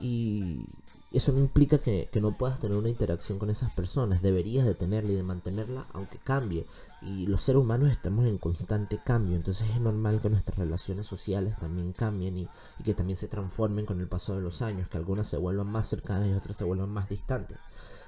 Y 0.00 0.64
eso 1.10 1.32
no 1.32 1.40
implica 1.40 1.78
que, 1.78 2.08
no 2.20 2.38
puedas 2.38 2.60
tener 2.60 2.78
una 2.78 2.88
interacción 2.88 3.40
con 3.40 3.50
esas 3.50 3.72
personas. 3.72 4.22
Deberías 4.22 4.64
de 4.64 4.76
tenerla 4.76 5.10
y 5.10 5.16
de 5.16 5.24
mantenerla 5.24 5.88
aunque 5.92 6.18
cambie. 6.18 6.66
Y 7.02 7.26
los 7.26 7.42
seres 7.42 7.60
humanos 7.60 7.90
estamos 7.90 8.26
en 8.26 8.38
constante 8.38 9.00
cambio. 9.04 9.34
Entonces 9.34 9.68
es 9.70 9.80
normal 9.80 10.20
que 10.20 10.30
nuestras 10.30 10.56
relaciones 10.56 11.08
sociales 11.08 11.56
también 11.58 11.92
cambien 11.92 12.38
y, 12.38 12.48
que 12.84 12.94
también 12.94 13.16
se 13.16 13.26
transformen 13.26 13.86
con 13.86 14.00
el 14.00 14.06
paso 14.06 14.36
de 14.36 14.40
los 14.40 14.62
años. 14.62 14.88
Que 14.88 14.98
algunas 14.98 15.26
se 15.26 15.36
vuelvan 15.36 15.66
más 15.66 15.88
cercanas 15.88 16.28
y 16.28 16.32
otras 16.32 16.56
se 16.56 16.64
vuelvan 16.64 16.90
más 16.90 17.08
distantes. 17.08 17.58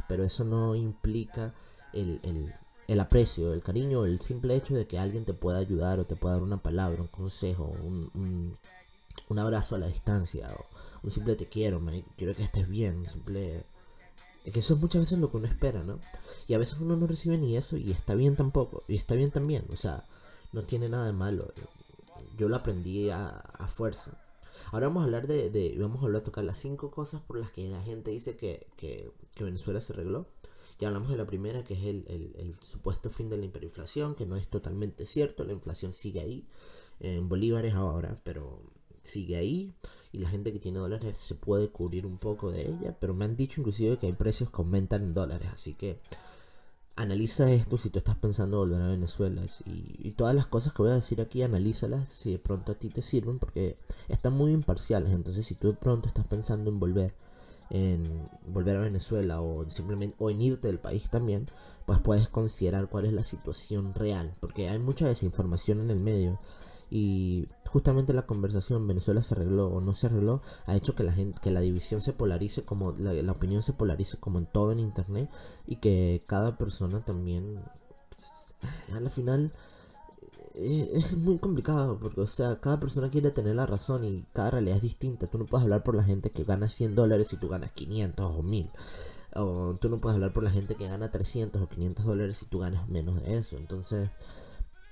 Pero 0.07 0.23
eso 0.23 0.45
no 0.45 0.77
implica 0.77 1.53
el, 1.93 2.21
el 2.23 2.55
aprecio, 3.01 3.53
el 3.53 3.63
cariño, 3.63 4.05
el 4.05 4.21
simple 4.21 4.55
hecho 4.55 4.75
de 4.75 4.87
que 4.87 4.99
alguien 4.99 5.25
te 5.25 5.35
pueda 5.35 5.59
ayudar 5.59 5.99
o 5.99 6.07
te 6.07 6.17
pueda 6.17 6.35
dar 6.35 6.43
una 6.43 6.63
palabra, 6.63 7.01
un 7.01 7.09
consejo, 7.09 7.65
un, 7.83 8.57
un, 9.29 9.39
abrazo 9.39 9.75
a 9.75 9.79
la 9.79 9.89
distancia, 9.89 10.55
o 10.55 10.67
un 11.03 11.11
simple 11.11 11.37
te 11.37 11.47
quiero, 11.47 11.81
me, 11.81 12.05
quiero 12.17 12.35
que 12.35 12.43
estés 12.43 12.69
bien, 12.69 12.99
un 12.99 13.07
simple... 13.07 13.65
Es 14.45 14.53
que 14.53 14.59
eso 14.59 14.75
es 14.75 14.81
muchas 14.81 15.03
veces 15.03 15.19
lo 15.19 15.31
que 15.31 15.39
uno 15.39 15.47
espera, 15.47 15.83
¿no? 15.83 15.99
Y 16.47 16.53
a 16.53 16.59
veces 16.59 16.79
uno 16.79 16.97
no 16.97 17.07
recibe 17.07 17.39
ni 17.39 17.57
eso 17.57 17.79
y 17.79 17.91
está 17.91 18.15
bien 18.15 18.37
tampoco, 18.37 18.85
y 18.89 18.97
está 18.97 19.15
bien 19.15 19.31
también, 19.31 19.65
o 19.73 19.77
sea, 19.77 20.05
no 20.53 20.63
tiene 20.63 20.89
nada 20.91 21.07
de 21.07 21.13
malo. 21.13 21.53
Yo 22.37 22.49
lo 22.49 22.57
aprendí 22.57 23.09
a, 23.09 23.29
a 23.29 23.69
fuerza. 23.69 24.13
Ahora 24.71 24.89
vamos 24.89 25.03
a 25.03 25.05
hablar 25.05 25.27
de, 25.27 25.51
de, 25.51 25.75
vamos 25.79 26.03
a 26.03 26.07
hablar 26.07 26.21
a 26.21 26.25
tocar 26.25 26.45
las 26.45 26.59
cinco 26.59 26.91
cosas 26.91 27.23
por 27.23 27.39
las 27.39 27.51
que 27.51 27.69
la 27.69 27.83
gente 27.83 28.11
dice 28.11 28.37
que, 28.37 28.67
que 28.77 29.11
Venezuela 29.43 29.81
se 29.81 29.95
arregló. 29.95 30.27
Ya 30.85 30.89
hablamos 30.89 31.09
de 31.09 31.17
la 31.17 31.25
primera, 31.25 31.65
que 31.65 31.73
es 31.73 31.83
el, 31.83 32.55
supuesto 32.61 33.09
fin 33.09 33.31
de 33.31 33.39
la 33.39 33.47
hiperinflación, 33.47 34.15
que 34.15 34.27
no 34.27 34.37
es 34.37 34.49
totalmente 34.49 35.07
cierto, 35.07 35.43
la 35.43 35.55
inflación 35.55 35.95
sigue 35.95 36.21
ahí, 36.21 36.47
en 37.01 37.27
bolívares 37.27 37.73
ahora, 37.73 38.21
pero 38.23 38.61
sigue 39.01 39.37
ahí, 39.39 39.73
y 40.13 40.19
la 40.19 40.29
gente 40.29 40.53
que 40.53 40.59
tiene 40.59 40.81
dólares 40.81 41.17
se 41.19 41.37
puede 41.37 41.71
cubrir 41.71 42.05
un 42.05 42.19
poco 42.19 42.53
de 42.53 42.69
ella, 42.69 42.95
pero 43.01 43.15
me 43.15 43.25
han 43.25 43.35
dicho 43.35 43.63
inclusive 43.63 43.97
que 43.97 44.09
hay 44.09 44.13
precios 44.13 44.51
que 44.51 44.59
aumentan 44.59 45.05
en 45.05 45.15
dólares, 45.15 45.49
así 45.55 45.73
que 45.73 46.01
analiza 46.97 47.51
esto 47.51 47.79
si 47.79 47.89
tú 47.89 48.01
estás 48.01 48.17
pensando 48.17 48.59
volver 48.59 48.83
a 48.83 48.89
Venezuela. 48.89 49.41
Y, 49.65 50.07
y, 50.07 50.13
todas 50.13 50.35
las 50.35 50.47
cosas 50.47 50.75
que 50.75 50.83
voy 50.83 50.91
a 50.91 50.97
decir 50.97 51.23
aquí 51.23 51.43
analízalas 51.43 52.11
si 52.11 52.33
de 52.33 52.39
pronto 52.39 52.73
a 52.73 52.75
ti 52.75 52.91
te 52.91 53.01
sirven 53.01 53.39
porque 53.39 53.79
están 54.09 54.35
muy 54.35 54.53
imparciales. 54.53 55.15
Entonces 55.15 55.47
si 55.47 55.55
tú 55.55 55.69
de 55.69 55.79
pronto 55.79 56.09
estás 56.09 56.27
pensando 56.27 56.71
en 56.71 56.79
volver 56.79 57.15
en 57.71 58.29
volver 58.47 58.77
a 58.77 58.81
Venezuela 58.81 59.41
o 59.41 59.69
simplemente 59.71 60.17
o 60.19 60.31
en 60.31 60.41
irte 60.43 60.69
del 60.69 60.79
país 60.79 61.09
también, 61.11 61.49
pues 61.87 61.99
puedes 62.01 62.29
considerar 62.29 62.89
cuál 62.89 63.07
es 63.07 63.13
la 63.13 63.23
situación 63.23 63.95
real, 63.95 64.35
porque 64.41 64.69
hay 64.69 64.79
mucha 64.79 65.07
desinformación 65.07 65.81
en 65.81 65.91
el 65.91 66.01
medio. 66.01 66.41
Y 66.91 67.49
justamente 67.69 68.13
la 68.13 68.27
conversación 68.27 68.87
Venezuela 68.87 69.23
se 69.23 69.35
arregló 69.35 69.69
o 69.69 69.81
no 69.81 69.95
se 69.95 70.07
arregló 70.07 70.43
ha 70.67 70.77
hecho 70.77 70.95
que 70.95 71.03
la 71.03 71.13
gente 71.13 71.41
que 71.43 71.51
la 71.51 71.61
división 71.61 72.01
se 72.01 72.13
polarice 72.13 72.63
como 72.65 72.93
la, 72.93 73.13
la 73.15 73.33
opinión 73.33 73.63
se 73.63 73.73
polarice 73.73 74.19
como 74.19 74.39
en 74.39 74.47
todo 74.47 74.71
en 74.71 74.79
internet 74.79 75.29
y 75.67 75.77
que 75.77 76.23
cada 76.27 76.57
persona 76.57 77.05
también 77.05 77.59
pues, 78.11 78.55
al 78.93 79.11
final 79.11 79.53
eh, 79.53 79.59
es 80.55 81.17
muy 81.17 81.39
complicado 81.39 81.99
porque, 81.99 82.21
o 82.21 82.27
sea, 82.27 82.61
cada 82.61 82.79
persona 82.79 83.11
quiere 83.11 83.31
tener 83.31 83.57
la 83.57 83.67
razón 83.67 84.05
y 84.05 84.25
cada 84.33 84.53
realidad 84.53 84.77
es 84.77 84.83
distinta. 84.83 85.27
Tú 85.27 85.39
no 85.39 85.47
puedes 85.47 85.65
hablar 85.65 85.83
por 85.83 85.97
la 85.97 86.05
gente 86.05 86.31
que 86.31 86.45
gana 86.45 86.69
100 86.69 86.95
dólares 86.95 87.33
y 87.33 87.37
tú 87.37 87.49
ganas 87.49 87.73
500 87.73 88.27
o 88.39 88.43
1000. 88.43 88.71
O 89.37 89.77
tú 89.81 89.89
no 89.89 90.01
puedes 90.01 90.15
hablar 90.15 90.33
por 90.33 90.45
la 90.45 90.51
gente 90.51 90.77
que 90.77 90.89
gana 90.89 91.11
300 91.11 91.61
o 91.61 91.69
500 91.69 92.05
dólares 92.05 92.43
y 92.43 92.47
tú 92.47 92.61
ganas 92.61 92.89
menos 92.89 93.21
de 93.21 93.37
eso. 93.37 93.57
Entonces, 93.57 94.11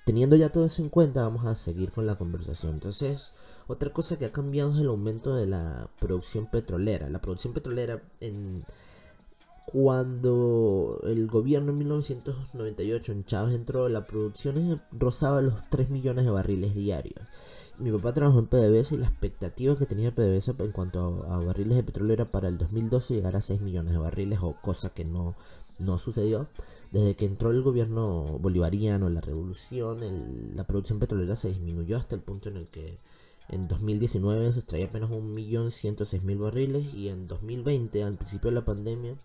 teniendo 0.05 0.35
ya 0.35 0.51
todo 0.51 0.65
eso 0.65 0.83
en 0.83 0.89
cuenta, 0.89 1.23
vamos 1.23 1.47
a 1.47 1.55
seguir 1.55 1.93
con 1.93 2.07
la 2.07 2.17
conversación. 2.17 2.75
Entonces, 2.75 3.31
otra 3.69 3.93
cosa 3.93 4.19
que 4.19 4.27
ha 4.27 4.33
cambiado 4.33 4.73
es 4.73 4.81
el 4.81 4.89
aumento 4.89 5.35
de 5.35 5.47
la 5.47 5.89
producción 6.01 6.47
petrolera. 6.51 7.09
La 7.09 7.21
producción 7.21 7.53
petrolera 7.53 8.03
en 8.21 8.65
cuando 9.67 11.01
el 11.05 11.27
gobierno 11.27 11.73
en 11.73 11.79
1998 11.79 13.13
en 13.13 13.25
Chávez 13.25 13.55
entró, 13.55 13.89
la 13.89 14.07
producción 14.07 14.83
rozaba 14.93 15.41
los 15.41 15.55
3 15.71 15.91
millones 15.91 16.25
de 16.25 16.31
barriles 16.31 16.75
diarios. 16.75 17.27
Mi 17.79 17.91
papá 17.91 18.13
trabajó 18.13 18.39
en 18.39 18.47
PDVSA 18.47 18.95
y 18.95 18.99
la 18.99 19.09
expectativa 19.09 19.77
que 19.77 19.87
tenía 19.87 20.15
PDVSA 20.15 20.55
en 20.59 20.73
cuanto 20.73 21.25
a, 21.29 21.39
barriles 21.39 21.77
de 21.77 21.83
petróleo 21.83 22.15
era 22.15 22.31
para 22.31 22.49
el 22.49 22.59
2012 22.59 23.15
llegar 23.15 23.35
a 23.35 23.41
6 23.41 23.61
millones 23.61 23.93
de 23.93 23.99
barriles, 23.99 24.41
o 24.43 24.57
cosa 24.61 24.91
que 24.91 25.05
no, 25.05 25.35
no 25.79 25.99
sucedió. 25.99 26.49
Desde 26.91 27.17
que 27.17 27.25
entró 27.25 27.51
el 27.51 27.63
gobierno 27.63 28.39
bolivariano, 28.39 29.09
la 29.09 29.23
revolución, 29.23 30.01
la 30.55 30.67
producción 30.67 30.99
petrolera 30.99 31.35
se 31.35 31.49
disminuyó 31.49 31.97
hasta 31.97 32.15
el 32.15 32.21
punto 32.21 32.51
en 32.51 32.59
el 32.59 32.69
que 32.69 32.99
en 33.49 33.69
2019 33.69 34.53
se 34.53 34.61
extraía 34.61 34.87
apenas 34.87 35.11
1.106.000 35.11 36.39
barriles 36.39 36.95
y 36.95 37.09
en 37.09 37.27
2020, 37.27 38.03
al 38.03 38.17
principio 38.17 38.51
de 38.51 38.55
la 38.57 38.65
pandemia, 38.65 39.17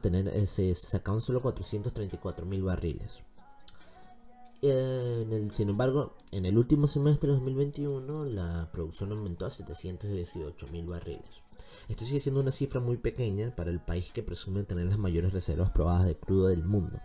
tener, 0.00 0.28
eh, 0.28 0.46
se 0.46 0.74
sacaron 0.74 1.20
solo 1.20 1.42
434.000 1.42 2.64
barriles. 2.64 3.22
En 4.62 5.32
el, 5.32 5.52
sin 5.52 5.70
embargo, 5.70 6.14
en 6.30 6.46
el 6.46 6.56
último 6.56 6.86
semestre 6.86 7.28
de 7.28 7.34
2021 7.34 8.24
la 8.26 8.70
producción 8.72 9.10
aumentó 9.10 9.46
a 9.46 9.50
718.000 9.50 10.86
barriles. 10.88 11.42
Esto 11.88 12.04
sigue 12.04 12.20
siendo 12.20 12.40
una 12.40 12.52
cifra 12.52 12.80
muy 12.80 12.96
pequeña 12.96 13.54
para 13.56 13.70
el 13.70 13.80
país 13.80 14.12
que 14.12 14.22
presume 14.22 14.62
tener 14.62 14.86
las 14.86 14.98
mayores 14.98 15.32
reservas 15.32 15.70
probadas 15.70 16.06
de 16.06 16.16
crudo 16.16 16.46
del 16.46 16.64
mundo 16.64 17.00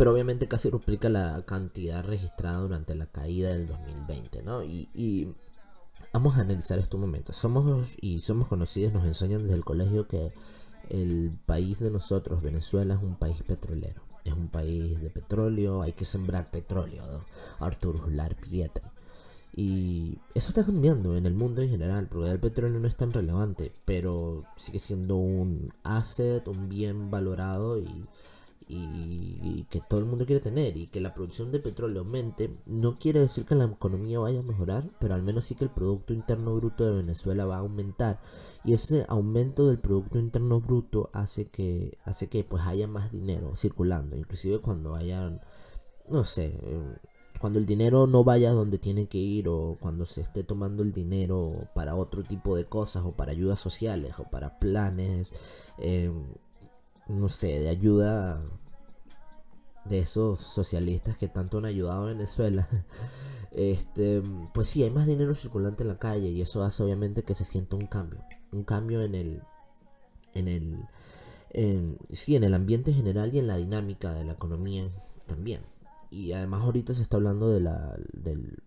pero 0.00 0.14
obviamente 0.14 0.48
casi 0.48 0.70
duplica 0.70 1.10
la 1.10 1.44
cantidad 1.44 2.02
registrada 2.02 2.56
durante 2.60 2.94
la 2.94 3.04
caída 3.04 3.50
del 3.50 3.66
2020, 3.66 4.42
¿no? 4.42 4.64
Y, 4.64 5.28
vamos 6.12 6.36
a 6.36 6.42
analizar 6.42 6.78
esto 6.78 6.96
un 6.96 7.02
momento. 7.02 7.32
Somos 7.32 7.90
y 8.00 8.20
somos 8.20 8.48
conocidos, 8.48 8.92
nos 8.92 9.04
enseñan 9.04 9.42
desde 9.42 9.56
el 9.56 9.64
colegio 9.64 10.08
que 10.08 10.32
el 10.88 11.32
país 11.46 11.78
de 11.78 11.90
nosotros, 11.90 12.42
Venezuela, 12.42 12.94
es 12.94 13.02
un 13.02 13.16
país 13.16 13.42
petrolero. 13.42 14.02
Es 14.24 14.32
un 14.34 14.48
país 14.48 15.00
de 15.00 15.10
petróleo, 15.10 15.82
hay 15.82 15.92
que 15.92 16.04
sembrar 16.04 16.50
petróleo, 16.50 17.04
¿no? 17.06 17.24
Arturo 17.64 18.08
Lar 18.10 18.36
Pietri. 18.36 18.84
Y 19.56 20.18
eso 20.34 20.48
está 20.50 20.64
cambiando 20.64 21.16
en 21.16 21.26
el 21.26 21.34
mundo 21.34 21.62
en 21.62 21.70
general, 21.70 22.06
porque 22.08 22.30
el 22.30 22.38
petróleo 22.38 22.78
no 22.78 22.86
es 22.86 22.96
tan 22.96 23.12
relevante, 23.12 23.72
pero 23.84 24.44
sigue 24.56 24.78
siendo 24.78 25.16
un 25.16 25.72
asset, 25.82 26.46
un 26.48 26.68
bien 26.68 27.10
valorado 27.10 27.78
y 27.78 28.06
y, 28.72 29.66
que 29.70 29.80
todo 29.80 30.00
el 30.00 30.06
mundo 30.06 30.26
quiere 30.26 30.40
tener 30.40 30.76
y 30.76 30.88
que 30.88 31.00
la 31.00 31.14
producción 31.14 31.52
de 31.52 31.60
petróleo 31.60 32.00
aumente, 32.00 32.56
no 32.66 32.98
quiere 32.98 33.20
decir 33.20 33.44
que 33.44 33.54
la 33.54 33.64
economía 33.64 34.18
vaya 34.18 34.40
a 34.40 34.44
mejorar, 34.44 34.90
pero 34.98 35.14
al 35.14 35.22
menos 35.22 35.44
sí 35.44 35.54
que 35.54 35.64
el 35.64 35.70
Producto 35.70 36.12
Interno 36.12 36.54
Bruto 36.56 36.84
de 36.84 36.96
Venezuela 36.96 37.46
va 37.46 37.56
a 37.56 37.60
aumentar. 37.60 38.20
Y 38.64 38.72
ese 38.72 39.04
aumento 39.08 39.68
del 39.68 39.78
Producto 39.78 40.18
Interno 40.18 40.60
Bruto 40.60 41.10
hace 41.12 41.46
que, 41.46 41.98
hace 42.04 42.28
que 42.28 42.44
pues 42.44 42.64
haya 42.64 42.88
más 42.88 43.12
dinero 43.12 43.54
circulando, 43.54 44.16
inclusive 44.16 44.58
cuando 44.58 44.94
hayan, 44.94 45.40
no 46.08 46.24
sé, 46.24 46.58
cuando 47.40 47.58
el 47.58 47.66
dinero 47.66 48.06
no 48.06 48.24
vaya 48.24 48.50
donde 48.50 48.78
tiene 48.78 49.06
que 49.06 49.18
ir 49.18 49.48
o 49.48 49.78
cuando 49.80 50.04
se 50.04 50.20
esté 50.20 50.44
tomando 50.44 50.82
el 50.82 50.92
dinero 50.92 51.68
para 51.74 51.94
otro 51.94 52.22
tipo 52.24 52.56
de 52.56 52.66
cosas 52.66 53.04
o 53.04 53.12
para 53.12 53.32
ayudas 53.32 53.58
sociales 53.58 54.14
o 54.18 54.24
para 54.24 54.58
planes. 54.58 55.30
Eh, 55.78 56.12
no 57.10 57.28
sé, 57.28 57.60
de 57.60 57.68
ayuda 57.68 58.42
de 59.90 59.98
esos 59.98 60.38
socialistas 60.38 61.16
que 61.16 61.28
tanto 61.28 61.58
han 61.58 61.66
ayudado 61.66 62.04
a 62.04 62.06
Venezuela, 62.06 62.68
este, 63.52 64.22
pues 64.54 64.68
sí, 64.68 64.82
hay 64.84 64.90
más 64.90 65.06
dinero 65.06 65.34
circulante 65.34 65.82
en 65.82 65.88
la 65.88 65.98
calle 65.98 66.30
y 66.30 66.40
eso 66.40 66.62
hace 66.62 66.82
obviamente 66.82 67.24
que 67.24 67.34
se 67.34 67.44
sienta 67.44 67.76
un 67.76 67.88
cambio, 67.88 68.22
un 68.52 68.64
cambio 68.64 69.02
en 69.02 69.14
el, 69.16 69.42
en 70.32 70.48
el, 70.48 70.84
en, 71.50 71.98
sí, 72.10 72.36
en 72.36 72.44
el 72.44 72.54
ambiente 72.54 72.92
general 72.92 73.34
y 73.34 73.40
en 73.40 73.48
la 73.48 73.56
dinámica 73.56 74.14
de 74.14 74.24
la 74.24 74.32
economía 74.32 74.88
también. 75.26 75.62
Y 76.08 76.32
además 76.32 76.62
ahorita 76.62 76.94
se 76.94 77.02
está 77.02 77.16
hablando 77.16 77.50
de 77.50 77.60
la, 77.60 77.96
del, 78.12 78.62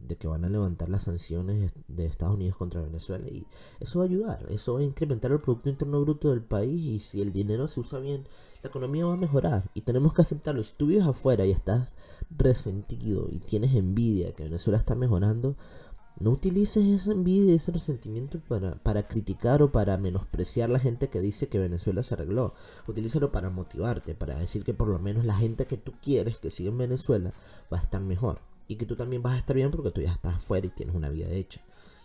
de 0.00 0.16
que 0.16 0.28
van 0.28 0.44
a 0.44 0.48
levantar 0.48 0.88
las 0.88 1.04
sanciones 1.04 1.72
de 1.88 2.06
Estados 2.06 2.36
Unidos 2.36 2.56
contra 2.56 2.80
Venezuela 2.80 3.28
y 3.28 3.46
eso 3.80 3.98
va 3.98 4.06
a 4.06 4.08
ayudar, 4.08 4.46
eso 4.48 4.74
va 4.74 4.80
a 4.80 4.84
incrementar 4.84 5.30
el 5.30 5.40
Producto 5.40 5.68
Interno 5.68 6.00
Bruto 6.00 6.30
del 6.30 6.42
país 6.42 6.82
y 6.82 6.98
si 6.98 7.20
el 7.20 7.32
dinero 7.32 7.68
se 7.68 7.80
usa 7.80 7.98
bien, 7.98 8.26
la 8.62 8.68
economía 8.68 9.06
va 9.06 9.14
a 9.14 9.16
mejorar 9.16 9.70
y 9.74 9.82
tenemos 9.82 10.14
que 10.14 10.22
aceptarlo. 10.22 10.62
Si 10.62 10.72
tú 10.76 10.86
vives 10.86 11.04
afuera 11.04 11.46
y 11.46 11.50
estás 11.50 11.94
resentido 12.30 13.28
y 13.30 13.40
tienes 13.40 13.74
envidia 13.74 14.32
que 14.32 14.44
Venezuela 14.44 14.78
está 14.78 14.94
mejorando, 14.94 15.56
no 16.20 16.30
utilices 16.30 16.84
esa 16.84 17.12
envidia 17.12 17.52
y 17.52 17.56
ese 17.56 17.70
resentimiento 17.70 18.40
para, 18.40 18.74
para 18.82 19.06
criticar 19.06 19.62
o 19.62 19.70
para 19.70 19.96
menospreciar 19.98 20.68
la 20.68 20.80
gente 20.80 21.08
que 21.08 21.20
dice 21.20 21.48
que 21.48 21.60
Venezuela 21.60 22.02
se 22.02 22.14
arregló. 22.14 22.54
Utilízalo 22.88 23.30
para 23.30 23.50
motivarte, 23.50 24.14
para 24.16 24.38
decir 24.38 24.64
que 24.64 24.74
por 24.74 24.88
lo 24.88 24.98
menos 24.98 25.24
la 25.24 25.36
gente 25.36 25.66
que 25.66 25.76
tú 25.76 25.92
quieres 26.02 26.38
que 26.38 26.50
siga 26.50 26.70
en 26.70 26.78
Venezuela 26.78 27.32
va 27.72 27.78
a 27.78 27.82
estar 27.82 28.00
mejor 28.00 28.40
y 28.66 28.76
que 28.76 28.86
tú 28.86 28.96
también 28.96 29.22
vas 29.22 29.34
a 29.34 29.38
estar 29.38 29.54
bien 29.54 29.70
porque 29.70 29.92
tú 29.92 30.00
ya 30.00 30.12
estás 30.12 30.36
afuera 30.36 30.66
y 30.66 30.70
tienes 30.70 30.96
una 30.96 31.08
vida 31.08 31.28
hecha. 31.28 31.60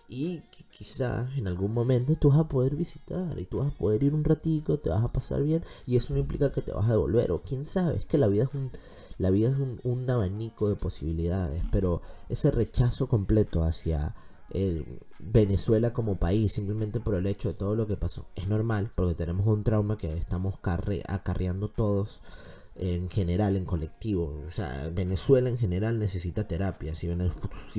Y 0.08 0.42
quizás 0.78 1.38
en 1.38 1.48
algún 1.48 1.74
momento 1.74 2.16
tú 2.16 2.30
vas 2.30 2.40
a 2.40 2.48
poder 2.48 2.76
visitar 2.76 3.40
y 3.40 3.46
tú 3.46 3.60
vas 3.60 3.72
a 3.72 3.78
poder 3.78 4.04
ir 4.04 4.14
un 4.14 4.24
ratico, 4.24 4.80
te 4.80 4.90
vas 4.90 5.04
a 5.04 5.12
pasar 5.12 5.44
bien 5.44 5.64
y 5.86 5.96
eso 5.96 6.14
no 6.14 6.20
implica 6.20 6.52
que 6.52 6.62
te 6.62 6.72
vas 6.72 6.88
a 6.88 6.92
devolver 6.92 7.32
o 7.32 7.42
quién 7.42 7.66
sabe, 7.66 7.98
es 7.98 8.06
que 8.06 8.18
la 8.18 8.28
vida 8.28 8.44
es 8.44 8.54
un, 8.54 8.72
la 9.18 9.30
vida 9.30 9.50
es 9.50 9.58
un, 9.58 9.80
un 9.84 10.10
abanico 10.10 10.70
de 10.70 10.76
posibilidades, 10.76 11.64
pero 11.72 12.02
ese 12.30 12.52
rechazo 12.52 13.08
completo 13.08 13.64
hacia 13.64 14.16
el 14.50 15.00
Venezuela 15.20 15.94
como 15.94 16.18
país 16.18 16.54
simplemente 16.54 17.00
por 17.00 17.16
el 17.16 17.26
hecho 17.28 17.50
de 17.50 17.54
todo 17.56 17.76
lo 17.76 17.88
que 17.88 17.98
pasó 17.98 18.28
es 18.36 18.48
normal 18.48 18.92
porque 18.94 19.16
tenemos 19.16 19.48
un 19.48 19.64
trauma 19.64 19.98
que 19.98 20.16
estamos 20.18 20.56
acarreando 21.08 21.70
todos 21.70 22.20
en 22.76 23.10
general, 23.10 23.56
en 23.56 23.66
colectivo. 23.66 24.44
O 24.48 24.52
sea, 24.52 24.90
Venezuela 24.94 25.50
en 25.50 25.58
general 25.58 26.00
necesita 26.00 26.48
terapia. 26.48 26.96
Si, 26.96 27.08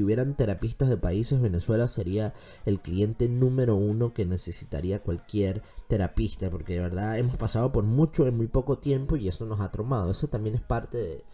hubieran 0.02 0.37
terapistas 0.37 0.88
de 0.88 0.96
países, 0.96 1.40
Venezuela 1.40 1.88
sería 1.88 2.35
el 2.64 2.80
cliente 2.80 3.28
número 3.28 3.74
uno 3.76 4.14
que 4.14 4.24
necesitaría 4.24 5.02
cualquier 5.02 5.62
terapista. 5.88 6.50
Porque 6.50 6.74
de 6.74 6.80
verdad 6.80 7.18
hemos 7.18 7.37
pasado 7.37 7.72
por 7.72 7.85
mucho 7.85 8.26
en 8.26 8.37
muy 8.37 8.46
poco 8.46 8.78
tiempo 8.78 9.16
y 9.16 9.28
eso 9.28 9.46
nos 9.46 9.61
ha 9.61 9.70
traumado. 9.70 10.11
Eso 10.11 10.28
también 10.28 10.54
es 10.54 10.62
parte 10.62 10.98
de, 10.98 11.24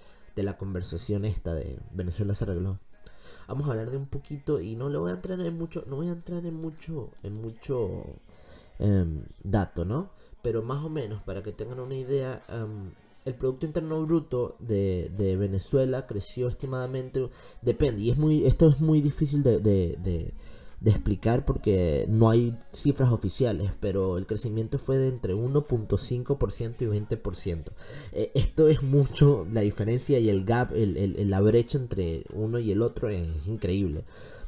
la 0.43 0.57
conversación 0.57 1.27
esta 1.27 1.53
de 1.53 1.79
Venezuela 1.93 2.35
se 2.35 2.45
arregló. 2.45 2.79
Vamos 3.47 3.69
a 3.69 3.73
hablar 3.73 3.91
de 3.91 3.99
un 3.99 4.07
poquito 4.07 4.59
y 4.59 4.75
no 4.75 4.89
le 4.89 4.97
voy 4.97 5.11
a 5.11 5.15
entrar 5.15 5.39
en 5.39 5.59
mucho, 5.59 5.85
no 5.87 5.97
voy 5.97 6.09
a 6.09 6.13
entrar 6.13 6.47
en 6.47 6.55
mucho, 6.55 7.11
en 7.23 7.35
mucho 7.35 8.07
em, 8.79 9.27
dato, 9.45 9.85
¿no? 9.85 10.09
Pero 10.41 10.63
más 10.63 10.83
o 10.83 10.89
menos 10.89 11.21
para 11.25 11.43
que 11.43 11.53
tengan 11.53 11.81
una 11.81 11.95
idea, 11.95 12.43
em, 12.49 12.93
el 13.31 13.37
Producto 13.37 13.67
Interno 13.67 14.05
Bruto 14.05 14.57
de, 14.59 15.37
Venezuela 15.39 16.07
creció 16.07 16.49
estimadamente, 16.49 17.29
depende, 17.63 18.03
y 18.03 18.11
es 18.11 18.19
muy, 18.19 18.47
esto 18.47 18.69
es 18.69 18.81
muy 18.81 19.01
difícil 19.01 19.43
de, 19.43 20.35
explicar 20.85 21.45
porque 21.45 22.07
no 22.09 22.31
hay 22.31 22.57
cifras 22.73 23.11
oficiales, 23.13 23.71
pero 23.81 24.19
el 24.19 24.27
crecimiento 24.27 24.79
fue 24.79 24.99
de 24.99 25.09
entre 25.09 25.35
1.5% 25.35 26.83
y 26.83 26.87
20%. 26.87 27.65
Eh, 28.13 28.31
esto 28.35 28.69
es 28.69 28.83
mucho, 28.83 29.47
la 29.53 29.61
diferencia 29.61 30.19
y 30.19 30.29
el 30.29 30.45
gap, 30.45 30.73
el, 30.75 31.31
la 31.31 31.41
brecha 31.41 31.79
entre 31.79 32.25
uno 32.33 32.59
y 32.59 32.73
el 32.73 32.83
otro 32.83 33.09
es 33.09 33.27
increíble. 33.47 34.05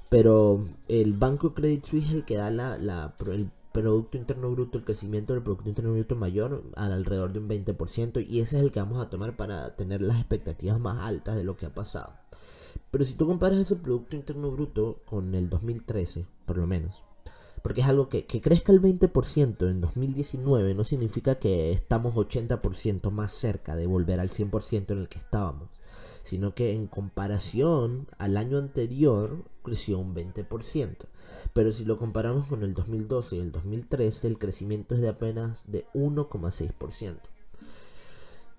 Pero 0.08 0.62
el 0.88 1.14
Banco 1.14 1.54
Credit 1.54 1.86
Suisse 1.86 2.08
es 2.08 2.12
el 2.12 2.24
que 2.24 2.36
da 2.36 2.50
la, 2.50 2.76
la, 2.76 3.14
el 3.32 3.50
Producto 3.72 4.18
Interno 4.18 4.50
Bruto, 4.50 4.78
el 4.78 4.84
crecimiento 4.84 5.32
del 5.32 5.42
Producto 5.42 5.68
Interno 5.68 5.92
Bruto 5.92 6.14
mayor 6.14 6.62
al 6.76 6.92
alrededor 6.92 7.32
de 7.32 7.38
un 7.38 7.48
20% 7.48 8.26
y 8.28 8.40
ese 8.40 8.58
es 8.58 8.62
el 8.62 8.70
que 8.70 8.80
vamos 8.80 9.00
a 9.00 9.08
tomar 9.08 9.36
para 9.36 9.74
tener 9.76 10.02
las 10.02 10.18
expectativas 10.18 10.78
más 10.78 10.98
altas 10.98 11.36
de 11.36 11.44
lo 11.44 11.56
que 11.56 11.66
ha 11.66 11.74
pasado. 11.74 12.12
Pero 12.90 13.04
si 13.04 13.14
tú 13.14 13.26
comparas 13.26 13.58
ese 13.58 13.76
Producto 13.76 14.16
Interno 14.16 14.50
Bruto 14.50 15.00
con 15.06 15.34
el 15.34 15.48
2013, 15.48 16.26
por 16.44 16.58
lo 16.58 16.66
menos, 16.66 17.02
porque 17.62 17.80
es 17.80 17.86
algo 17.86 18.08
que, 18.08 18.26
que 18.26 18.40
crezca 18.40 18.72
el 18.72 18.82
20% 18.82 19.70
en 19.70 19.80
2019 19.80 20.74
no 20.74 20.84
significa 20.84 21.36
que 21.36 21.70
estamos 21.70 22.14
80% 22.14 23.10
más 23.10 23.32
cerca 23.32 23.76
de 23.76 23.86
volver 23.86 24.20
al 24.20 24.30
100% 24.30 24.90
en 24.90 24.98
el 24.98 25.08
que 25.08 25.18
estábamos, 25.18 25.70
sino 26.22 26.54
que 26.54 26.72
en 26.72 26.86
comparación 26.86 28.08
al 28.18 28.36
año 28.36 28.58
anterior 28.58 29.44
creció 29.62 29.98
un 29.98 30.14
20%. 30.14 30.96
Pero 31.52 31.72
si 31.72 31.84
lo 31.84 31.98
comparamos 31.98 32.46
con 32.46 32.62
el 32.62 32.74
2012 32.74 33.36
y 33.36 33.40
el 33.40 33.52
2013, 33.52 34.28
el 34.28 34.38
crecimiento 34.38 34.94
es 34.94 35.00
de 35.00 35.08
apenas 35.08 35.64
de 35.66 35.86
1,6%. 35.94 37.18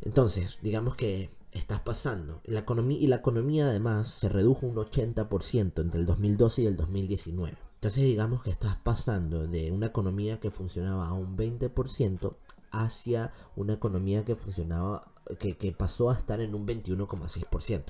Entonces, 0.02 0.60
digamos 0.62 0.95
que 0.95 1.30
estás 1.54 1.80
pasando. 1.82 2.41
La 2.45 2.62
economía, 2.62 2.97
y 2.99 3.08
la 3.08 3.17
economía 3.17 3.67
además 3.67 4.08
se 4.08 4.30
redujo 4.30 4.65
un 4.65 4.76
80% 4.76 5.82
entre 5.82 5.99
el 5.99 6.06
2012 6.06 6.63
y 6.63 6.65
el 6.65 6.78
2019. 6.78 7.58
Entonces 7.76 8.04
digamos 8.06 8.43
que 8.43 8.49
estás 8.49 8.78
pasando 8.78 9.45
de 9.45 9.71
una 9.71 9.88
economía 9.88 10.39
que 10.39 10.52
funcionaba 10.52 11.08
a 11.08 11.13
un 11.13 11.36
20% 11.36 12.36
hacia 12.71 13.32
una 13.56 13.73
economía 13.73 14.26
que 14.26 14.36
funcionaba 14.36 15.12
que, 15.39 15.71
pasó 15.71 16.09
a 16.09 16.15
estar 16.15 16.39
en 16.41 16.55
un 16.55 16.65
21,6%. 16.65 17.83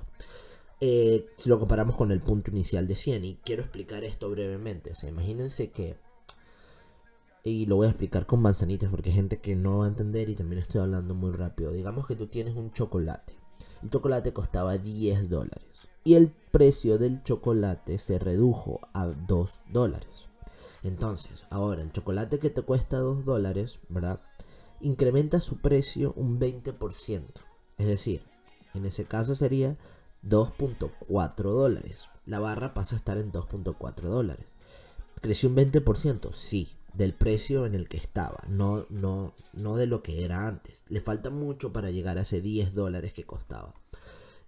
Eh, 0.79 1.27
si 1.37 1.49
lo 1.49 1.59
comparamos 1.59 1.95
con 1.95 2.11
el 2.11 2.21
punto 2.21 2.51
inicial 2.51 2.87
de 2.87 2.95
100, 2.95 3.25
y 3.25 3.35
quiero 3.43 3.61
explicar 3.61 4.03
esto 4.03 4.29
brevemente. 4.29 4.91
O 4.91 4.95
sea, 4.95 5.09
imagínense 5.09 5.71
que 5.71 5.97
y 7.43 7.65
lo 7.65 7.75
voy 7.75 7.87
a 7.87 7.89
explicar 7.89 8.25
con 8.25 8.41
manzanitas 8.41 8.89
porque 8.89 9.09
hay 9.09 9.15
gente 9.15 9.41
que 9.41 9.55
no 9.55 9.79
va 9.79 9.85
a 9.85 9.89
entender 9.89 10.29
y 10.29 10.35
también 10.35 10.61
estoy 10.61 10.79
hablando 10.79 11.13
muy 11.13 11.31
rápido. 11.31 11.71
Digamos 11.71 12.07
que 12.07 12.15
tú 12.15 12.27
tienes 12.27 12.55
un 12.55 12.71
chocolate. 12.71 13.33
El 13.81 13.89
chocolate 13.89 14.31
costaba 14.31 14.77
10 14.77 15.29
dólares. 15.29 15.67
Y 16.05 16.15
el 16.15 16.29
precio 16.51 16.97
del 16.97 17.21
chocolate 17.23 17.97
se 17.97 18.17
redujo 18.17 18.79
a 18.93 19.07
2 19.07 19.61
dólares. 19.71 20.29
Entonces, 20.83 21.43
ahora 21.49 21.81
el 21.81 21.91
chocolate 21.91 22.39
que 22.39 22.49
te 22.49 22.61
cuesta 22.61 22.97
2 22.97 23.25
dólares, 23.25 23.79
¿verdad? 23.89 24.21
Incrementa 24.81 25.39
su 25.39 25.57
precio 25.57 26.13
un 26.15 26.39
20%. 26.39 27.23
Es 27.77 27.87
decir, 27.87 28.23
en 28.73 28.85
ese 28.85 29.05
caso 29.05 29.35
sería 29.35 29.77
2.4 30.23 31.33
dólares. 31.43 32.05
La 32.25 32.39
barra 32.39 32.73
pasa 32.73 32.95
a 32.95 32.99
estar 32.99 33.17
en 33.17 33.31
2.4 33.31 34.01
dólares. 34.01 34.55
¿Creció 35.21 35.49
un 35.49 35.55
20%? 35.55 36.33
Sí, 36.33 36.75
del 36.93 37.13
precio 37.13 37.65
en 37.65 37.75
el 37.75 37.87
que 37.87 37.97
estaba, 37.97 38.43
no, 38.47 38.85
no, 38.89 39.33
no 39.53 39.75
de 39.75 39.87
lo 39.87 40.03
que 40.03 40.23
era 40.23 40.47
antes. 40.47 40.83
Le 40.89 41.01
falta 41.01 41.29
mucho 41.29 41.73
para 41.73 41.91
llegar 41.91 42.17
a 42.17 42.21
ese 42.21 42.41
10 42.41 42.73
dólares 42.73 43.13
que 43.13 43.23
costaba. 43.23 43.73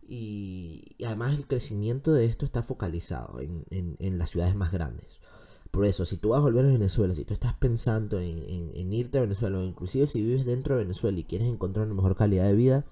Y, 0.07 0.95
además 1.05 1.35
el 1.35 1.47
crecimiento 1.47 2.13
de 2.13 2.25
esto 2.25 2.45
está 2.45 2.61
focalizado 2.61 3.39
en, 3.39 3.65
en, 3.69 4.17
las 4.17 4.29
ciudades 4.29 4.55
más 4.55 4.71
grandes. 4.71 5.14
Por 5.75 5.85
eso, 5.85 6.05
si 6.05 6.15
tú 6.15 6.29
vas 6.29 6.37
a 6.37 6.43
volver 6.43 6.63
a 6.63 6.69
Venezuela, 6.69 7.13
si 7.13 7.25
tú 7.25 7.33
estás 7.33 7.53
pensando 7.53 8.17
en, 8.17 8.93
irte 8.93 9.17
a 9.17 9.21
Venezuela, 9.21 9.57
o 9.57 9.61
inclusive 9.61 10.07
si 10.07 10.23
vives 10.23 10.45
dentro 10.45 10.77
de 10.77 10.83
Venezuela 10.83 11.19
y 11.19 11.25
quieres 11.25 11.49
encontrar 11.49 11.85
una 11.85 11.95
mejor 11.95 12.15
calidad 12.15 12.45
de 12.45 12.53
vida, 12.53 12.85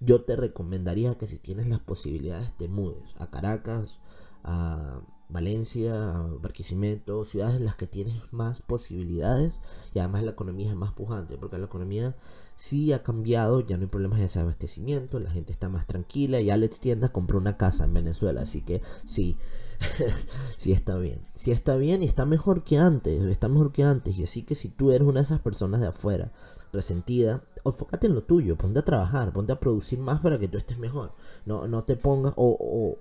yo 0.00 0.22
te 0.22 0.34
recomendaría 0.34 1.18
que 1.18 1.26
si 1.26 1.38
tienes 1.38 1.68
las 1.68 1.80
posibilidades 1.80 2.56
te 2.56 2.66
mudes 2.66 3.14
a 3.18 3.30
Caracas, 3.30 3.98
a 4.42 5.02
Valencia, 5.28 5.94
Barquisimeto, 6.40 7.26
ciudades 7.26 7.56
en 7.56 7.66
las 7.66 7.76
que 7.76 7.86
tienes 7.86 8.14
más 8.32 8.62
posibilidades 8.62 9.58
y 9.92 9.98
además 9.98 10.22
la 10.22 10.30
economía 10.30 10.70
es 10.70 10.76
más 10.76 10.94
pujante, 10.94 11.36
porque 11.36 11.58
la 11.58 11.66
economía 11.66 12.16
sí 12.56 12.94
ha 12.94 13.02
cambiado, 13.02 13.60
ya 13.60 13.76
no 13.76 13.82
hay 13.82 13.88
problemas 13.88 14.18
de 14.18 14.24
desabastecimiento, 14.24 15.20
la 15.20 15.30
gente 15.30 15.52
está 15.52 15.68
más 15.68 15.86
tranquila 15.86 16.40
y 16.40 16.48
Alex 16.48 16.80
Tienda 16.80 17.10
compró 17.10 17.36
una 17.36 17.58
casa 17.58 17.84
en 17.84 17.92
Venezuela, 17.92 18.40
así 18.40 18.62
que 18.62 18.80
sí, 19.04 19.36
sí 20.56 20.72
está 20.72 20.96
bien, 20.98 21.20
sí 21.34 21.50
está 21.50 21.76
bien 21.76 22.02
y 22.02 22.06
está 22.06 22.24
mejor 22.24 22.64
que 22.64 22.78
antes, 22.78 23.22
está 23.22 23.48
mejor 23.48 23.72
que 23.72 23.82
antes, 23.82 24.16
y 24.16 24.24
así 24.24 24.42
que 24.42 24.54
si 24.54 24.68
tú 24.68 24.92
eres 24.92 25.06
una 25.06 25.20
de 25.20 25.24
esas 25.24 25.40
personas 25.40 25.80
de 25.80 25.88
afuera, 25.88 26.32
resentida, 26.72 27.42
enfócate 27.64 28.06
en 28.06 28.14
lo 28.14 28.22
tuyo, 28.22 28.56
ponte 28.56 28.80
a 28.80 28.84
trabajar, 28.84 29.32
ponte 29.32 29.52
a 29.52 29.60
producir 29.60 29.98
más 29.98 30.20
para 30.20 30.38
que 30.38 30.48
tú 30.48 30.58
estés 30.58 30.78
mejor, 30.78 31.12
no, 31.46 31.68
no 31.68 31.84
te 31.84 31.96
pongas 31.96 32.34
o 32.36 32.98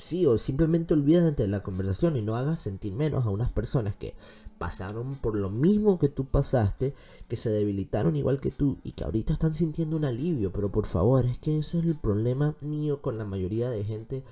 sí, 0.00 0.26
o 0.26 0.38
simplemente 0.38 0.94
olvídate 0.94 1.42
de 1.42 1.48
la 1.48 1.62
conversación 1.62 2.16
y 2.16 2.22
no 2.22 2.36
hagas 2.36 2.60
sentir 2.60 2.92
menos 2.92 3.26
a 3.26 3.30
unas 3.30 3.50
personas 3.50 3.94
que 3.96 4.14
pasaron 4.58 5.16
por 5.16 5.36
lo 5.36 5.48
mismo 5.48 5.98
que 5.98 6.08
tú 6.08 6.26
pasaste, 6.26 6.94
que 7.28 7.36
se 7.36 7.50
debilitaron 7.50 8.16
igual 8.16 8.40
que 8.40 8.50
tú 8.50 8.78
y 8.84 8.92
que 8.92 9.04
ahorita 9.04 9.32
están 9.32 9.54
sintiendo 9.54 9.96
un 9.96 10.04
alivio. 10.04 10.52
Pero 10.52 10.70
por 10.70 10.86
favor, 10.86 11.24
es 11.24 11.38
que 11.38 11.58
ese 11.58 11.78
es 11.78 11.84
el 11.84 11.96
problema 11.96 12.54
mío 12.60 13.00
con 13.00 13.16
la 13.16 13.24
mayoría 13.24 13.70
de 13.70 13.84
gente 13.84 14.22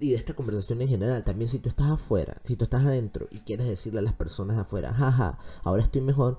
y 0.00 0.10
de 0.10 0.16
esta 0.16 0.34
conversación 0.34 0.80
en 0.82 0.88
general. 0.88 1.24
También 1.24 1.48
si 1.48 1.58
tú 1.58 1.68
estás 1.68 1.90
afuera, 1.90 2.40
si 2.44 2.56
tú 2.56 2.64
estás 2.64 2.84
adentro 2.84 3.28
y 3.30 3.40
quieres 3.40 3.68
decirle 3.68 4.00
a 4.00 4.02
las 4.02 4.14
personas 4.14 4.56
de 4.56 4.62
afuera, 4.62 4.92
jaja, 4.92 5.38
ahora 5.62 5.82
estoy 5.82 6.00
mejor, 6.00 6.38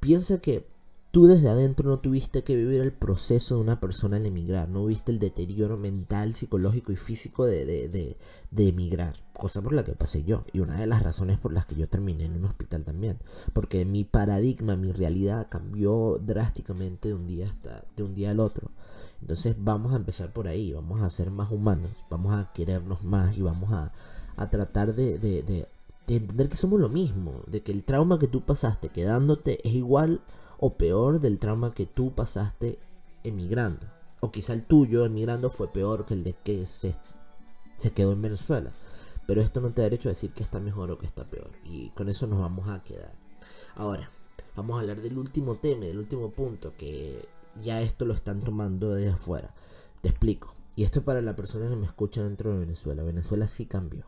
piensa 0.00 0.38
que 0.38 0.66
tú 1.14 1.28
desde 1.28 1.48
adentro 1.48 1.88
no 1.88 2.00
tuviste 2.00 2.42
que 2.42 2.56
vivir 2.56 2.80
el 2.80 2.92
proceso 2.92 3.54
de 3.54 3.60
una 3.60 3.78
persona 3.78 4.16
al 4.16 4.26
emigrar, 4.26 4.68
no 4.68 4.84
viste 4.86 5.12
el 5.12 5.20
deterioro 5.20 5.76
mental, 5.76 6.34
psicológico 6.34 6.90
y 6.90 6.96
físico 6.96 7.46
de, 7.46 7.64
de, 7.64 8.16
de, 8.50 8.68
emigrar, 8.68 9.14
cosa 9.32 9.62
por 9.62 9.74
la 9.74 9.84
que 9.84 9.92
pasé 9.92 10.24
yo 10.24 10.44
y 10.52 10.58
una 10.58 10.76
de 10.76 10.88
las 10.88 11.04
razones 11.04 11.38
por 11.38 11.52
las 11.52 11.66
que 11.66 11.76
yo 11.76 11.88
terminé 11.88 12.24
en 12.24 12.34
un 12.34 12.46
hospital 12.46 12.84
también, 12.84 13.20
porque 13.52 13.84
mi 13.84 14.02
paradigma, 14.02 14.74
mi 14.74 14.90
realidad 14.90 15.46
cambió 15.48 16.18
drásticamente 16.20 17.10
de 17.10 17.14
un 17.14 17.28
día 17.28 17.48
hasta 17.48 17.84
de 17.94 18.02
un 18.02 18.16
día 18.16 18.32
al 18.32 18.40
otro. 18.40 18.72
Entonces 19.24 19.56
vamos 19.58 19.94
a 19.94 19.96
empezar 19.96 20.34
por 20.34 20.48
ahí, 20.48 20.74
vamos 20.74 21.00
a 21.00 21.08
ser 21.08 21.30
más 21.30 21.50
humanos, 21.50 21.90
vamos 22.10 22.34
a 22.34 22.52
querernos 22.52 23.04
más 23.04 23.34
y 23.38 23.40
vamos 23.40 23.72
a, 23.72 23.90
a 24.36 24.50
tratar 24.50 24.94
de, 24.94 25.18
de, 25.18 25.42
de 25.42 25.66
entender 26.06 26.50
que 26.50 26.56
somos 26.56 26.78
lo 26.78 26.90
mismo, 26.90 27.40
de 27.46 27.62
que 27.62 27.72
el 27.72 27.84
trauma 27.84 28.18
que 28.18 28.28
tú 28.28 28.42
pasaste 28.42 28.90
quedándote 28.90 29.66
es 29.66 29.72
igual 29.72 30.20
o 30.58 30.74
peor 30.74 31.20
del 31.20 31.38
trauma 31.38 31.72
que 31.72 31.86
tú 31.86 32.14
pasaste 32.14 32.78
emigrando. 33.22 33.86
O 34.20 34.30
quizá 34.30 34.52
el 34.52 34.66
tuyo 34.66 35.06
emigrando 35.06 35.48
fue 35.48 35.72
peor 35.72 36.04
que 36.04 36.12
el 36.12 36.22
de 36.22 36.34
que 36.34 36.66
se, 36.66 36.94
se 37.78 37.92
quedó 37.92 38.12
en 38.12 38.20
Venezuela. 38.20 38.72
Pero 39.26 39.40
esto 39.40 39.62
no 39.62 39.70
te 39.70 39.80
da 39.80 39.84
derecho 39.84 40.10
a 40.10 40.12
decir 40.12 40.34
que 40.34 40.42
está 40.42 40.60
mejor 40.60 40.90
o 40.90 40.98
que 40.98 41.06
está 41.06 41.24
peor. 41.24 41.50
Y 41.64 41.88
con 41.92 42.10
eso 42.10 42.26
nos 42.26 42.40
vamos 42.40 42.68
a 42.68 42.84
quedar. 42.84 43.14
Ahora, 43.74 44.10
vamos 44.54 44.76
a 44.76 44.80
hablar 44.80 45.00
del 45.00 45.16
último 45.16 45.54
tema, 45.54 45.86
del 45.86 45.96
último 45.96 46.28
punto, 46.28 46.74
que 46.76 47.26
ya 47.62 47.80
esto 47.80 48.04
lo 48.04 48.14
están 48.14 48.40
tomando 48.40 48.94
desde 48.94 49.12
afuera. 49.12 49.54
Te 50.00 50.08
explico. 50.08 50.54
Y 50.76 50.84
esto 50.84 51.00
es 51.00 51.04
para 51.04 51.20
la 51.20 51.36
persona 51.36 51.68
que 51.68 51.76
me 51.76 51.86
escucha 51.86 52.22
dentro 52.22 52.52
de 52.52 52.58
Venezuela. 52.58 53.02
Venezuela 53.02 53.46
sí 53.46 53.66
cambió, 53.66 54.06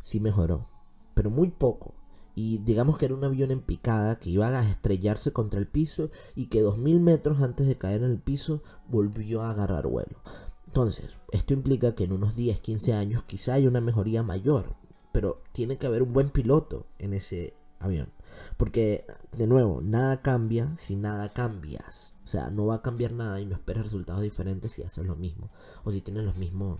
sí 0.00 0.18
mejoró, 0.18 0.68
pero 1.14 1.30
muy 1.30 1.50
poco 1.50 1.94
y 2.34 2.58
digamos 2.58 2.96
que 2.96 3.06
era 3.06 3.14
un 3.14 3.24
avión 3.24 3.50
en 3.50 3.60
picada 3.60 4.18
que 4.18 4.30
iba 4.30 4.48
a 4.48 4.68
estrellarse 4.68 5.32
contra 5.32 5.60
el 5.60 5.66
piso 5.66 6.10
y 6.34 6.46
que 6.46 6.62
2000 6.62 7.00
metros 7.00 7.42
antes 7.42 7.66
de 7.66 7.76
caer 7.76 8.02
en 8.02 8.12
el 8.12 8.18
piso 8.18 8.62
volvió 8.88 9.42
a 9.42 9.50
agarrar 9.50 9.86
vuelo. 9.86 10.22
Entonces, 10.66 11.10
esto 11.32 11.52
implica 11.52 11.94
que 11.94 12.04
en 12.04 12.12
unos 12.12 12.36
10, 12.36 12.60
15 12.60 12.94
años 12.94 13.24
quizá 13.24 13.54
haya 13.54 13.68
una 13.68 13.80
mejoría 13.80 14.22
mayor, 14.22 14.76
pero 15.12 15.42
tiene 15.52 15.76
que 15.76 15.86
haber 15.86 16.02
un 16.02 16.12
buen 16.12 16.30
piloto 16.30 16.86
en 16.98 17.14
ese 17.14 17.54
avión. 17.80 18.08
Porque, 18.56 19.04
de 19.36 19.46
nuevo, 19.46 19.80
nada 19.82 20.22
cambia 20.22 20.72
si 20.76 20.96
nada 20.96 21.30
cambias. 21.30 22.14
O 22.24 22.26
sea, 22.28 22.50
no 22.50 22.66
va 22.66 22.76
a 22.76 22.82
cambiar 22.82 23.12
nada 23.12 23.40
y 23.40 23.46
no 23.46 23.54
esperes 23.54 23.82
resultados 23.82 24.22
diferentes 24.22 24.72
si 24.72 24.82
haces 24.82 25.04
lo 25.04 25.16
mismo. 25.16 25.50
O 25.84 25.90
si 25.90 26.00
tienes 26.00 26.24
los 26.24 26.36
mismos 26.36 26.78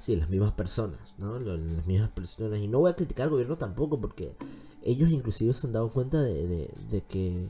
sí, 0.00 0.16
las 0.16 0.30
mismas 0.30 0.52
personas, 0.52 1.00
¿no? 1.18 1.38
Las 1.38 1.86
mismas 1.86 2.10
personas. 2.10 2.58
Y 2.60 2.68
no 2.68 2.78
voy 2.80 2.90
a 2.90 2.96
criticar 2.96 3.24
al 3.24 3.30
gobierno 3.30 3.56
tampoco, 3.56 4.00
porque 4.00 4.36
ellos 4.82 5.10
inclusive 5.10 5.52
se 5.52 5.66
han 5.66 5.72
dado 5.72 5.90
cuenta 5.90 6.22
de, 6.22 6.46
de, 6.46 6.70
de 6.90 7.00
que 7.02 7.48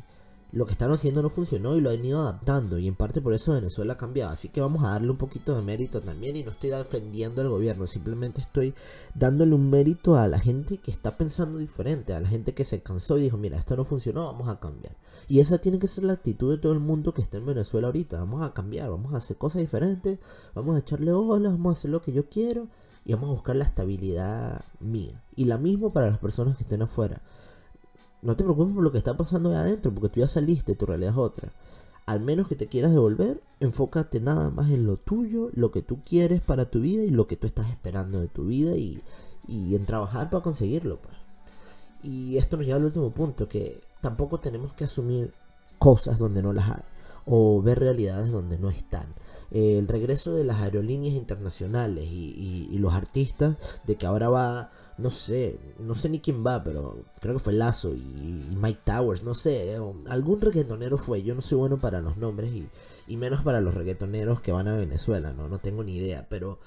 lo 0.57 0.65
que 0.65 0.73
están 0.73 0.91
haciendo 0.91 1.21
no 1.21 1.29
funcionó 1.29 1.77
y 1.77 1.83
lo 1.83 1.91
han 1.91 2.03
ido 2.03 2.19
adaptando 2.19 2.79
y 2.79 2.89
en 2.89 2.95
parte 2.95 3.21
por 3.21 3.35
eso 3.35 3.53
Venezuela 3.53 3.93
ha 3.93 3.97
cambiado. 3.99 4.33
Así 4.33 4.49
que 4.49 4.63
vamos 4.63 4.83
a 4.85 4.89
darle 4.89 5.11
un 5.11 5.19
poquito 5.19 5.55
de 5.55 5.61
mérito 5.61 6.01
también 6.01 6.35
y 6.35 6.43
no 6.43 6.51
estoy 6.51 6.71
defendiendo 6.71 7.43
al 7.43 7.51
gobierno, 7.51 7.87
simplemente 7.87 8.41
estoy 8.41 8.73
dándole 9.15 9.55
un 9.55 9.69
mérito 9.69 10.17
a 10.17 10.27
la 10.29 10.41
gente 10.41 10.79
que 10.79 10.91
está 10.91 11.19
pensando 11.19 11.59
diferente, 11.59 12.15
a 12.15 12.21
la 12.21 12.29
gente 12.29 12.55
que 12.55 12.65
se 12.65 12.81
cansó 12.81 13.19
y 13.19 13.23
dijo, 13.25 13.37
mira, 13.37 13.59
esto 13.59 13.77
no 13.77 13.85
funcionó, 13.85 14.25
vamos 14.25 14.49
a 14.49 14.59
cambiar. 14.59 14.97
Y 15.29 15.41
esa 15.41 15.59
tiene 15.59 15.79
que 15.79 15.89
ser 15.89 16.05
la 16.05 16.15
actitud 16.15 16.51
de 16.51 16.59
todo 16.59 16.73
el 16.73 16.81
mundo 16.81 17.13
que 17.13 17.21
está 17.21 17.37
en 17.37 17.45
Venezuela 17.45 17.89
ahorita, 17.89 18.19
vamos 18.19 18.43
a 18.43 18.55
cambiar, 18.55 18.89
vamos 18.89 19.13
a 19.13 19.19
hacer 19.19 19.37
cosas 19.37 19.61
diferentes, 19.61 20.19
vamos 20.55 20.75
a 20.75 20.79
echarle 20.79 21.13
olas, 21.13 21.53
vamos 21.53 21.77
a 21.77 21.79
hacer 21.79 21.91
lo 21.91 22.01
que 22.01 22.13
yo 22.13 22.31
quiero 22.31 22.69
y 23.05 23.13
vamos 23.13 23.29
a 23.29 23.33
buscar 23.33 23.57
la 23.57 23.65
estabilidad 23.65 24.65
mía. 24.81 25.23
Y 25.35 25.45
la 25.45 25.59
misma 25.59 25.93
para 25.93 26.09
las 26.09 26.19
personas 26.19 26.57
que 26.57 26.63
estén 26.63 26.81
afuera 26.81 27.21
no 28.23 28.37
te 28.37 28.45
preocupes 28.45 28.75
por 28.75 28.83
lo 28.83 28.93
que 28.93 28.99
está 28.99 29.17
pasando 29.17 29.51
ahí 29.51 29.57
adentro, 29.57 29.93
porque 29.93 30.09
tú 30.09 30.21
ya 30.21 30.29
saliste, 30.29 30.75
tu 30.75 30.87
realidad 30.87 31.13
es 31.13 31.19
otra. 31.19 31.53
Al 32.07 32.21
menos 32.21 32.49
que 32.49 32.55
te 32.57 32.69
quieras 32.69 32.93
devolver, 32.93 33.43
enfócate 33.61 34.21
nada 34.21 34.51
más 34.51 34.71
en 34.71 34.87
lo 34.87 34.97
tuyo, 34.97 35.51
lo 35.55 35.73
que 35.73 35.83
tú 35.83 36.01
quieres 36.05 36.41
para 36.41 36.71
tu 36.71 36.81
vida 36.81 37.03
y 37.03 37.11
lo 37.11 37.27
que 37.27 37.37
tú 37.37 37.47
estás 37.47 37.69
esperando 37.69 38.21
de 38.21 38.29
tu 38.29 38.47
vida 38.47 38.77
y, 38.77 39.03
en 39.49 39.87
trabajar 39.87 40.31
para 40.31 40.43
conseguirlo. 40.43 41.01
Pues. 41.01 41.15
Y 42.03 42.37
esto 42.37 42.57
nos 42.57 42.67
lleva 42.67 42.79
al 42.79 42.85
último 42.85 43.11
punto, 43.11 43.49
que 43.49 43.81
tampoco 44.01 44.39
tenemos 44.39 44.73
que 44.73 44.85
asumir 44.85 45.33
cosas 45.79 46.19
donde 46.19 46.43
no 46.43 46.53
las 46.53 46.71
hay 46.71 46.83
o 47.27 47.61
ver 47.61 47.81
realidades 47.81 48.31
donde 48.31 48.59
no 48.59 48.71
están. 48.71 49.07
El 49.51 49.87
regreso 49.89 50.35
de 50.35 50.45
las 50.45 50.61
aerolíneas 50.61 51.15
internacionales 51.15 52.07
y, 52.11 52.77
los 52.79 52.95
artistas, 52.95 53.59
de 53.87 53.97
que 53.97 54.07
ahora 54.07 54.29
va 54.29 54.71
no 54.99 55.11
sé, 55.11 55.59
no 55.79 55.95
sé 55.95 56.09
ni 56.09 56.21
quién 56.21 56.45
va, 56.45 56.65
pero 56.65 57.05
creo 57.21 57.35
que 57.35 57.41
fue 57.41 57.53
Lazo 57.53 57.93
y, 57.95 58.57
Mike 58.57 58.81
Towers, 58.85 59.25
no 59.25 59.35
sé, 59.35 59.75
eh, 59.75 59.81
algún 60.09 60.41
reggaetonero 60.41 60.97
fue, 60.97 61.23
yo 61.23 61.35
no 61.35 61.43
soy 61.43 61.59
bueno 61.59 61.79
para 61.79 62.01
los 62.01 62.17
nombres 62.17 62.51
y, 62.53 62.67
y, 63.07 63.17
menos 63.17 63.43
para 63.43 63.61
los 63.61 63.75
reggaetoneros 63.75 64.41
que 64.41 64.53
van 64.53 64.69
a 64.69 64.77
Venezuela, 64.77 65.33
no, 65.35 65.49
no 65.49 65.59
tengo 65.59 65.85
ni 65.85 65.97
idea, 65.97 66.27
pero 66.31 66.59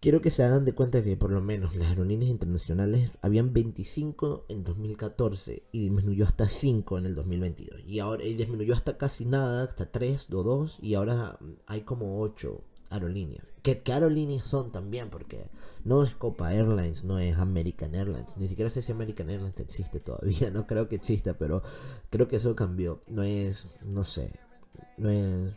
quiero 0.00 0.20
que 0.20 0.30
se 0.30 0.44
hagan 0.44 0.64
de 0.64 0.72
cuenta 0.72 1.02
que 1.02 1.16
por 1.16 1.30
lo 1.30 1.40
menos 1.40 1.74
las 1.74 1.88
aerolíneas 1.88 2.30
internacionales 2.30 3.10
habían 3.20 3.52
25 3.52 4.46
en 4.48 4.64
2014 4.64 5.64
y 5.72 5.80
disminuyó 5.80 6.24
hasta 6.24 6.48
5 6.48 6.98
en 6.98 7.06
el 7.06 7.14
2022 7.14 7.80
y 7.86 7.98
ahora 7.98 8.24
y 8.24 8.34
disminuyó 8.34 8.74
hasta 8.74 8.96
casi 8.96 9.24
nada, 9.24 9.64
hasta 9.64 9.90
3 9.90 10.28
o 10.32 10.42
2 10.42 10.78
y 10.82 10.94
ahora 10.94 11.38
hay 11.66 11.82
como 11.82 12.20
8 12.20 12.62
aerolíneas. 12.90 13.44
Que, 13.62 13.82
aerolíneas 13.92 14.46
son 14.46 14.72
también, 14.72 15.10
porque 15.10 15.50
no 15.84 16.02
es 16.02 16.14
Copa 16.14 16.54
Airlines, 16.54 17.04
no 17.04 17.18
es 17.18 17.36
American 17.36 17.94
Airlines. 17.94 18.36
Ni 18.38 18.48
siquiera 18.48 18.70
sé 18.70 18.80
si 18.80 18.92
American 18.92 19.28
Airlines 19.28 19.60
existe 19.60 20.00
todavía, 20.00 20.50
no 20.52 20.66
creo 20.66 20.88
que 20.88 20.96
exista, 20.96 21.36
pero 21.36 21.62
creo 22.08 22.28
que 22.28 22.36
eso 22.36 22.56
cambió. 22.56 23.02
No 23.08 23.22
es, 23.22 23.68
no 23.84 24.04
sé, 24.04 24.32
no 24.96 25.10
es 25.10 25.52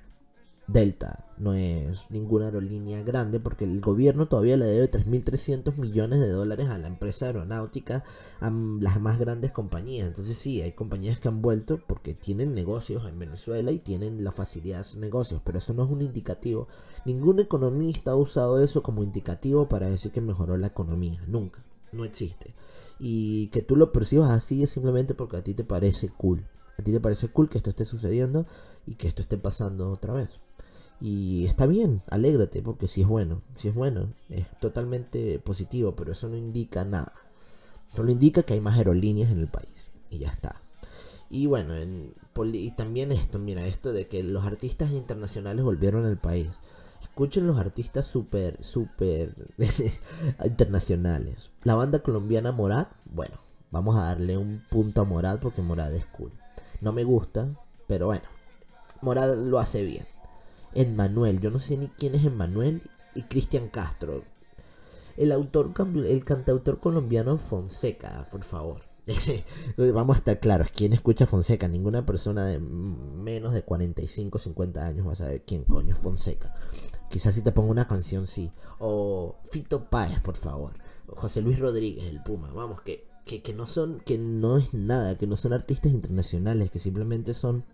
Delta, 0.71 1.25
no 1.37 1.53
es 1.53 2.05
ninguna 2.09 2.45
aerolínea 2.45 3.03
grande 3.03 3.41
porque 3.41 3.65
el 3.65 3.81
gobierno 3.81 4.27
todavía 4.27 4.55
le 4.55 4.65
debe 4.65 4.89
3.300 4.89 5.77
millones 5.77 6.21
de 6.21 6.29
dólares 6.29 6.69
a 6.69 6.77
la 6.77 6.87
empresa 6.87 7.25
aeronáutica, 7.25 8.05
a 8.39 8.49
las 8.49 9.01
más 9.01 9.19
grandes 9.19 9.51
compañías. 9.51 10.07
Entonces 10.07 10.37
sí, 10.37 10.61
hay 10.61 10.71
compañías 10.71 11.19
que 11.19 11.27
han 11.27 11.41
vuelto 11.41 11.79
porque 11.85 12.13
tienen 12.13 12.55
negocios 12.55 13.05
en 13.05 13.19
Venezuela 13.19 13.71
y 13.71 13.79
tienen 13.79 14.23
la 14.23 14.31
facilidad 14.31 14.77
de 14.77 14.81
hacer 14.81 14.99
negocios, 15.01 15.41
pero 15.43 15.57
eso 15.57 15.73
no 15.73 15.83
es 15.83 15.89
un 15.89 16.01
indicativo. 16.01 16.69
Ningún 17.05 17.41
economista 17.41 18.11
ha 18.11 18.15
usado 18.15 18.63
eso 18.63 18.81
como 18.81 19.03
indicativo 19.03 19.67
para 19.67 19.89
decir 19.89 20.11
que 20.13 20.21
mejoró 20.21 20.55
la 20.55 20.67
economía, 20.67 21.21
nunca, 21.27 21.61
no 21.91 22.05
existe. 22.05 22.55
Y 22.97 23.47
que 23.47 23.61
tú 23.61 23.75
lo 23.75 23.91
percibas 23.91 24.29
así 24.29 24.63
es 24.63 24.69
simplemente 24.69 25.15
porque 25.15 25.37
a 25.37 25.43
ti 25.43 25.53
te 25.53 25.65
parece 25.65 26.09
cool. 26.09 26.47
A 26.77 26.83
ti 26.83 26.93
te 26.93 27.01
parece 27.01 27.27
cool 27.27 27.49
que 27.49 27.57
esto 27.57 27.71
esté 27.71 27.83
sucediendo 27.83 28.45
y 28.87 28.95
que 28.95 29.07
esto 29.07 29.21
esté 29.21 29.37
pasando 29.37 29.89
otra 29.91 30.13
vez. 30.13 30.40
Y 31.01 31.45
está 31.47 31.65
bien, 31.65 32.03
alégrate, 32.09 32.61
porque 32.61 32.87
si 32.87 33.01
es 33.01 33.07
bueno, 33.07 33.41
si 33.55 33.69
es 33.69 33.75
bueno, 33.75 34.13
es 34.29 34.45
totalmente 34.59 35.39
positivo, 35.39 35.95
pero 35.95 36.11
eso 36.11 36.29
no 36.29 36.37
indica 36.37 36.85
nada. 36.85 37.13
Solo 37.87 38.11
indica 38.11 38.43
que 38.43 38.53
hay 38.53 38.61
más 38.61 38.77
aerolíneas 38.77 39.31
en 39.31 39.39
el 39.39 39.47
país. 39.47 39.89
Y 40.11 40.19
ya 40.19 40.29
está. 40.29 40.61
Y 41.29 41.47
bueno, 41.47 41.75
en, 41.75 42.13
y 42.53 42.71
también 42.71 43.11
esto, 43.11 43.39
mira, 43.39 43.65
esto 43.65 43.93
de 43.93 44.07
que 44.07 44.21
los 44.21 44.45
artistas 44.45 44.91
internacionales 44.91 45.63
volvieron 45.63 46.05
al 46.05 46.17
país. 46.17 46.49
Escuchen 47.01 47.47
los 47.47 47.57
artistas 47.57 48.05
súper, 48.05 48.63
súper 48.63 49.33
internacionales. 50.45 51.49
La 51.63 51.75
banda 51.75 51.99
colombiana 51.99 52.51
Morad, 52.51 52.87
bueno, 53.05 53.35
vamos 53.71 53.97
a 53.97 54.03
darle 54.03 54.37
un 54.37 54.61
punto 54.69 55.01
a 55.01 55.05
Morad 55.05 55.39
porque 55.39 55.61
Morad 55.61 55.93
es 55.95 56.05
cool. 56.05 56.31
No 56.79 56.93
me 56.93 57.03
gusta, 57.03 57.49
pero 57.87 58.07
bueno, 58.07 58.23
Morad 59.01 59.35
lo 59.35 59.57
hace 59.57 59.83
bien. 59.83 60.05
Manuel, 60.95 61.39
Yo 61.39 61.51
no 61.51 61.59
sé 61.59 61.77
ni 61.77 61.87
quién 61.87 62.15
es 62.15 62.25
Emmanuel 62.25 62.81
y 63.15 63.23
Cristian 63.23 63.69
Castro. 63.69 64.23
El 65.17 65.31
autor, 65.31 65.73
el 66.07 66.23
cantautor 66.23 66.79
colombiano 66.79 67.37
Fonseca, 67.37 68.27
por 68.31 68.43
favor. 68.43 68.91
Vamos 69.77 70.15
a 70.15 70.19
estar 70.19 70.39
claros, 70.39 70.69
¿quién 70.73 70.93
escucha 70.93 71.25
Fonseca? 71.25 71.67
Ninguna 71.67 72.05
persona 72.05 72.45
de 72.45 72.59
menos 72.59 73.53
de 73.53 73.63
45, 73.63 74.39
50 74.39 74.85
años 74.85 75.07
va 75.07 75.13
a 75.13 75.15
saber 75.15 75.43
quién 75.45 75.63
coño 75.63 75.93
es 75.93 75.99
Fonseca. 75.99 76.53
Quizás 77.09 77.33
si 77.33 77.41
te 77.41 77.51
pongo 77.51 77.71
una 77.71 77.87
canción, 77.87 78.25
sí. 78.25 78.51
O 78.79 79.35
Fito 79.43 79.89
Páez, 79.89 80.21
por 80.21 80.37
favor. 80.37 80.73
José 81.07 81.41
Luis 81.41 81.59
Rodríguez, 81.59 82.05
el 82.05 82.23
Puma. 82.23 82.51
Vamos, 82.53 82.81
que, 82.81 83.05
que, 83.25 83.41
que 83.41 83.53
no 83.53 83.67
son, 83.67 83.99
que 83.99 84.17
no 84.17 84.57
es 84.57 84.73
nada, 84.73 85.17
que 85.17 85.27
no 85.27 85.35
son 85.35 85.51
artistas 85.51 85.91
internacionales, 85.91 86.71
que 86.71 86.79
simplemente 86.79 87.33
son 87.33 87.65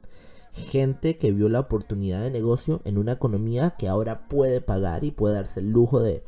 gente 0.52 1.18
que 1.18 1.32
vio 1.32 1.50
la 1.50 1.62
oportunidad 1.62 2.22
de 2.22 2.32
negocio 2.32 2.82
en 2.86 2.98
una 2.98 3.14
economía 3.14 3.76
que 3.78 3.88
ahora 3.88 4.28
puede 4.28 4.62
pagar 4.62 5.04
y 5.04 5.12
puede 5.12 5.36
darse 5.36 5.60
el 5.60 5.70
lujo 5.70 6.02
de, 6.02 6.24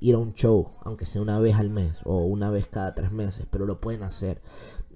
ir 0.00 0.14
a 0.14 0.18
un 0.18 0.32
show, 0.32 0.70
aunque 0.82 1.04
sea 1.04 1.22
una 1.22 1.38
vez 1.38 1.56
al 1.56 1.70
mes 1.70 1.98
o 2.04 2.24
una 2.24 2.50
vez 2.50 2.66
cada 2.66 2.94
tres 2.94 3.12
meses, 3.12 3.46
pero 3.50 3.66
lo 3.66 3.80
pueden 3.80 4.02
hacer. 4.02 4.40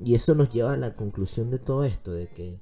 Y 0.03 0.15
eso 0.15 0.35
nos 0.35 0.49
lleva 0.49 0.73
a 0.73 0.77
la 0.77 0.95
conclusión 0.95 1.51
de 1.51 1.59
todo 1.59 1.85
esto, 1.85 2.13
de 2.13 2.29
que, 2.29 2.61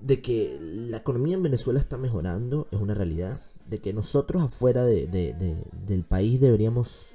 de 0.00 0.58
la 0.90 0.98
economía 0.98 1.34
en 1.36 1.42
Venezuela 1.42 1.78
está 1.78 1.96
mejorando, 1.96 2.66
es 2.70 2.80
una 2.80 2.94
realidad, 2.94 3.40
de 3.68 3.80
que 3.80 3.92
nosotros 3.92 4.42
afuera 4.42 4.84
del 4.84 6.04
país 6.08 6.40
deberíamos 6.40 7.10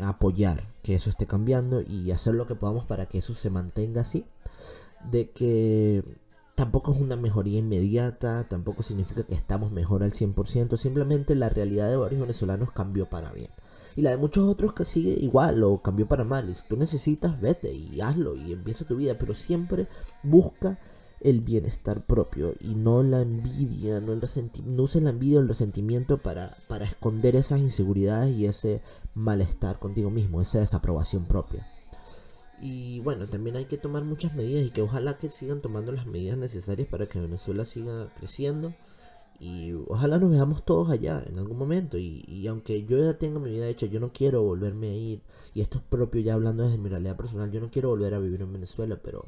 apoyar 0.00 0.72
que 0.82 0.94
eso 0.94 1.10
esté 1.10 1.26
cambiando 1.26 1.82
y 1.82 2.10
hacer 2.12 2.34
lo 2.34 2.46
que 2.46 2.54
podamos 2.54 2.84
para 2.84 3.06
que 3.06 3.18
eso 3.18 3.34
se 3.34 3.50
mantenga 3.50 4.02
así, 4.02 4.24
de 5.10 5.30
que 5.30 6.04
tampoco 6.58 6.90
es 6.90 7.00
una 7.00 7.14
mejoría 7.14 7.60
inmediata, 7.60 8.48
tampoco 8.48 8.82
significa 8.82 9.22
que 9.22 9.36
estamos 9.36 9.70
mejor 9.70 10.02
al 10.02 10.10
100%, 10.10 10.76
simplemente 10.76 11.36
la 11.36 11.48
realidad 11.48 11.88
de 11.88 11.94
varios 11.94 12.20
venezolanos 12.20 12.72
cambió 12.72 13.08
para 13.08 13.30
bien. 13.30 13.50
Y 13.94 14.02
la 14.02 14.10
de 14.10 14.16
muchos 14.16 14.48
otros 14.48 14.72
que 14.72 14.84
sigue 14.84 15.16
igual 15.20 15.62
o 15.62 15.80
cambió 15.80 16.08
para 16.08 16.24
mal. 16.24 16.50
Y 16.50 16.54
si 16.54 16.66
tú 16.66 16.76
necesitas, 16.76 17.40
vete 17.40 17.72
y 17.72 18.00
hazlo 18.00 18.34
y 18.34 18.52
empieza 18.52 18.88
tu 18.88 18.96
vida, 18.96 19.16
pero 19.16 19.34
siempre 19.34 19.86
busca 20.24 20.80
el 21.20 21.42
bienestar 21.42 22.04
propio 22.04 22.54
y 22.58 22.74
no 22.74 23.04
la 23.04 23.20
envidia, 23.20 24.00
no, 24.00 24.12
el 24.12 24.20
no 24.64 24.82
uses 24.82 25.00
la 25.00 25.10
envidia 25.10 25.38
o 25.38 25.42
el 25.42 25.48
resentimiento 25.48 26.18
para, 26.18 26.56
para 26.66 26.86
esconder 26.86 27.36
esas 27.36 27.60
inseguridades 27.60 28.36
y 28.36 28.46
ese 28.46 28.82
malestar 29.14 29.78
contigo 29.78 30.10
mismo, 30.10 30.40
esa 30.40 30.58
desaprobación 30.58 31.26
propia. 31.26 31.77
Y 32.60 33.00
bueno, 33.00 33.26
también 33.26 33.56
hay 33.56 33.66
que 33.66 33.78
tomar 33.78 34.04
muchas 34.04 34.34
medidas 34.34 34.66
y 34.66 34.70
que 34.70 34.82
ojalá 34.82 35.18
que 35.18 35.28
sigan 35.28 35.60
tomando 35.60 35.92
las 35.92 36.06
medidas 36.06 36.36
necesarias 36.38 36.88
para 36.88 37.06
que 37.06 37.20
Venezuela 37.20 37.64
siga 37.64 38.12
creciendo. 38.18 38.74
Y 39.40 39.72
ojalá 39.86 40.18
nos 40.18 40.30
veamos 40.30 40.64
todos 40.64 40.90
allá 40.90 41.22
en 41.26 41.38
algún 41.38 41.58
momento. 41.58 41.96
Y, 41.98 42.46
aunque 42.48 42.84
yo 42.84 42.98
ya 42.98 43.18
tengo 43.18 43.38
mi 43.38 43.50
vida 43.50 43.68
hecha, 43.68 43.86
yo 43.86 44.00
no 44.00 44.12
quiero 44.12 44.42
volverme 44.42 44.88
a 44.88 44.94
ir. 44.96 45.22
Y 45.54 45.60
esto 45.60 45.78
es 45.78 45.84
propio 45.84 46.20
ya 46.20 46.34
hablando 46.34 46.64
desde 46.64 46.78
mi 46.78 46.88
realidad 46.88 47.16
personal. 47.16 47.50
Yo 47.52 47.60
no 47.60 47.70
quiero 47.70 47.90
volver 47.90 48.14
a 48.14 48.18
vivir 48.18 48.42
en 48.42 48.52
Venezuela, 48.52 48.98
pero, 49.02 49.24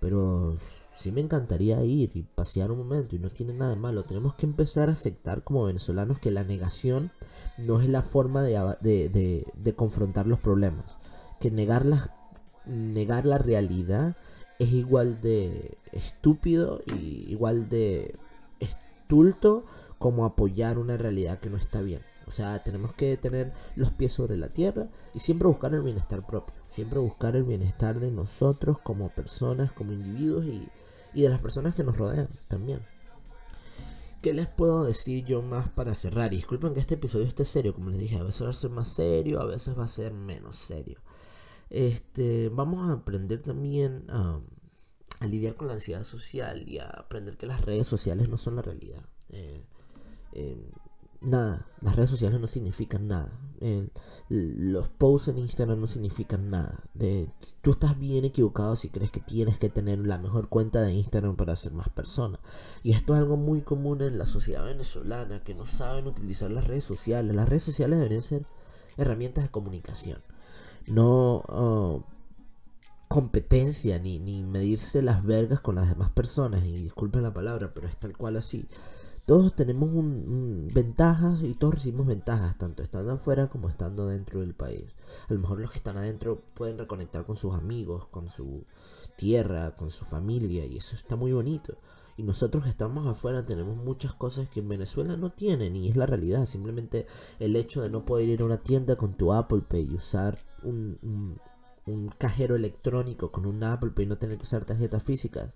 pero 0.00 0.56
sí 0.98 1.10
me 1.12 1.22
encantaría 1.22 1.82
ir 1.84 2.10
y 2.14 2.22
pasear 2.22 2.70
un 2.70 2.78
momento. 2.78 3.16
Y 3.16 3.18
no 3.18 3.30
tiene 3.30 3.54
nada 3.54 3.70
de 3.70 3.80
malo. 3.80 4.04
Tenemos 4.04 4.34
que 4.34 4.44
empezar 4.44 4.90
a 4.90 4.92
aceptar 4.92 5.42
como 5.42 5.64
venezolanos 5.64 6.18
que 6.18 6.30
la 6.30 6.44
negación 6.44 7.10
no 7.56 7.80
es 7.80 7.88
la 7.88 8.02
forma 8.02 8.42
de, 8.42 8.76
de, 8.82 9.08
de, 9.08 9.46
de 9.54 9.74
confrontar 9.74 10.26
los 10.26 10.40
problemas. 10.40 10.84
Que 11.40 11.50
negar 11.50 11.86
las 11.86 12.10
negar 12.66 13.26
la 13.26 13.38
realidad 13.38 14.16
es 14.58 14.72
igual 14.72 15.20
de 15.20 15.76
estúpido 15.92 16.82
y 16.86 17.26
igual 17.30 17.68
de 17.68 18.14
estulto 18.60 19.64
como 19.98 20.24
apoyar 20.24 20.78
una 20.78 20.96
realidad 20.96 21.40
que 21.40 21.50
no 21.50 21.56
está 21.56 21.80
bien. 21.80 22.02
O 22.26 22.30
sea, 22.30 22.62
tenemos 22.62 22.92
que 22.94 23.16
tener 23.16 23.52
los 23.76 23.92
pies 23.92 24.12
sobre 24.12 24.36
la 24.36 24.48
tierra 24.48 24.88
y 25.12 25.20
siempre 25.20 25.48
buscar 25.48 25.74
el 25.74 25.82
bienestar 25.82 26.26
propio. 26.26 26.54
Siempre 26.70 26.98
buscar 26.98 27.36
el 27.36 27.44
bienestar 27.44 28.00
de 28.00 28.10
nosotros 28.10 28.78
como 28.78 29.10
personas, 29.10 29.72
como 29.72 29.92
individuos 29.92 30.46
y, 30.46 30.68
de 31.20 31.28
las 31.28 31.40
personas 31.40 31.74
que 31.74 31.84
nos 31.84 31.96
rodean 31.96 32.28
también. 32.48 32.80
¿Qué 34.22 34.32
les 34.32 34.46
puedo 34.46 34.84
decir 34.84 35.24
yo 35.24 35.42
más 35.42 35.68
para 35.68 35.94
cerrar? 35.94 36.32
Y 36.32 36.36
disculpen 36.36 36.72
que 36.72 36.80
este 36.80 36.94
episodio 36.94 37.26
esté 37.26 37.44
serio, 37.44 37.74
como 37.74 37.90
les 37.90 37.98
dije, 37.98 38.16
a 38.16 38.22
veces 38.22 38.46
va 38.46 38.50
a 38.50 38.54
ser 38.54 38.70
más 38.70 38.88
serio, 38.88 39.40
a 39.40 39.44
veces 39.44 39.78
va 39.78 39.84
a 39.84 39.88
ser 39.88 40.14
menos 40.14 40.56
serio. 40.56 41.01
Este, 41.72 42.50
vamos 42.50 42.90
a 42.90 42.92
aprender 42.92 43.40
también 43.40 44.04
a, 44.10 44.40
lidiar 45.26 45.54
con 45.54 45.68
la 45.68 45.72
ansiedad 45.72 46.04
social 46.04 46.68
y 46.68 46.78
a 46.78 46.84
aprender 46.86 47.38
que 47.38 47.46
las 47.46 47.62
redes 47.62 47.86
sociales 47.86 48.28
no 48.28 48.36
son 48.36 48.56
la 48.56 48.62
realidad. 48.62 49.00
Eh, 49.30 49.64
eh, 50.32 50.70
nada, 51.22 51.66
las 51.80 51.96
redes 51.96 52.10
sociales 52.10 52.38
no 52.38 52.46
significan 52.46 53.08
nada. 53.08 53.32
los 54.28 54.88
posts 54.88 55.28
en 55.28 55.38
Instagram 55.38 55.80
no 55.80 55.86
significan 55.86 56.50
nada. 56.50 56.84
Tú 57.62 57.70
estás 57.70 57.98
bien 57.98 58.26
equivocado 58.26 58.76
si 58.76 58.90
crees 58.90 59.10
que 59.10 59.20
tienes 59.20 59.56
que 59.56 59.70
tener 59.70 59.98
la 60.00 60.18
mejor 60.18 60.50
cuenta 60.50 60.82
de 60.82 60.92
Instagram 60.92 61.36
para 61.36 61.56
ser 61.56 61.72
más 61.72 61.88
persona. 61.88 62.38
Y 62.82 62.92
esto 62.92 63.14
es 63.14 63.20
algo 63.20 63.38
muy 63.38 63.62
común 63.62 64.02
en 64.02 64.18
la 64.18 64.26
sociedad 64.26 64.66
venezolana, 64.66 65.42
que 65.42 65.54
no 65.54 65.64
saben 65.64 66.06
utilizar 66.06 66.50
las 66.50 66.66
redes 66.66 66.84
sociales. 66.84 67.34
Las 67.34 67.48
redes 67.48 67.62
sociales 67.62 67.98
deberían 67.98 68.20
ser 68.20 68.44
herramientas 68.98 69.44
de 69.44 69.50
comunicación 69.50 70.22
no 70.86 71.42
oh, 71.48 72.04
competencia 73.08 73.98
ni, 73.98 74.18
ni 74.18 74.42
medirse 74.42 75.02
las 75.02 75.24
vergas 75.24 75.60
con 75.60 75.74
las 75.74 75.88
demás 75.88 76.10
personas. 76.10 76.64
Y 76.64 76.82
disculpen 76.82 77.22
la 77.22 77.34
palabra, 77.34 77.72
pero 77.74 77.88
es 77.88 77.96
tal 77.98 78.16
cual 78.16 78.36
así. 78.36 78.68
Todos 79.24 79.54
tenemos 79.54 79.90
un, 79.92 80.68
ventajas 80.74 81.42
y 81.42 81.54
todos 81.54 81.74
recibimos 81.74 82.06
ventajas, 82.06 82.58
tanto 82.58 82.82
estando 82.82 83.12
afuera 83.12 83.48
como 83.48 83.68
estando 83.68 84.08
dentro 84.08 84.40
del 84.40 84.54
país. 84.54 84.84
A 85.28 85.34
lo 85.34 85.38
mejor 85.38 85.60
los 85.60 85.70
que 85.70 85.78
están 85.78 85.96
adentro 85.96 86.42
pueden 86.54 86.78
reconectar 86.78 87.24
con 87.24 87.36
sus 87.36 87.54
amigos, 87.54 88.06
con 88.08 88.28
su 88.28 88.64
tierra, 89.16 89.76
con 89.76 89.92
su 89.92 90.04
familia, 90.04 90.66
y 90.66 90.78
eso 90.78 90.96
está 90.96 91.14
muy 91.14 91.32
bonito. 91.32 91.76
Y 92.16 92.24
nosotros 92.24 92.64
que 92.64 92.70
estamos 92.70 93.06
afuera 93.06 93.46
tenemos 93.46 93.76
muchas 93.76 94.12
cosas 94.12 94.48
que 94.48 94.60
en 94.60 94.68
Venezuela 94.68 95.16
no 95.16 95.30
tienen 95.30 95.76
y 95.76 95.88
es 95.88 95.96
la 95.96 96.06
realidad. 96.06 96.46
Simplemente 96.46 97.06
el 97.38 97.54
hecho 97.56 97.80
de 97.80 97.90
no 97.90 98.04
poder 98.04 98.28
ir 98.28 98.42
a 98.42 98.44
una 98.44 98.58
tienda 98.58 98.96
con 98.96 99.14
tu 99.14 99.32
Apple 99.32 99.62
Pay 99.68 99.92
y 99.92 99.94
usar 99.94 100.38
un, 100.64 101.38
un, 101.86 102.08
cajero 102.18 102.56
electrónico 102.56 103.32
con 103.32 103.46
un 103.46 103.62
Apple 103.64 103.90
Pay 103.90 104.06
no 104.06 104.18
tener 104.18 104.36
que 104.38 104.44
usar 104.44 104.64
tarjetas 104.64 105.02
físicas. 105.02 105.54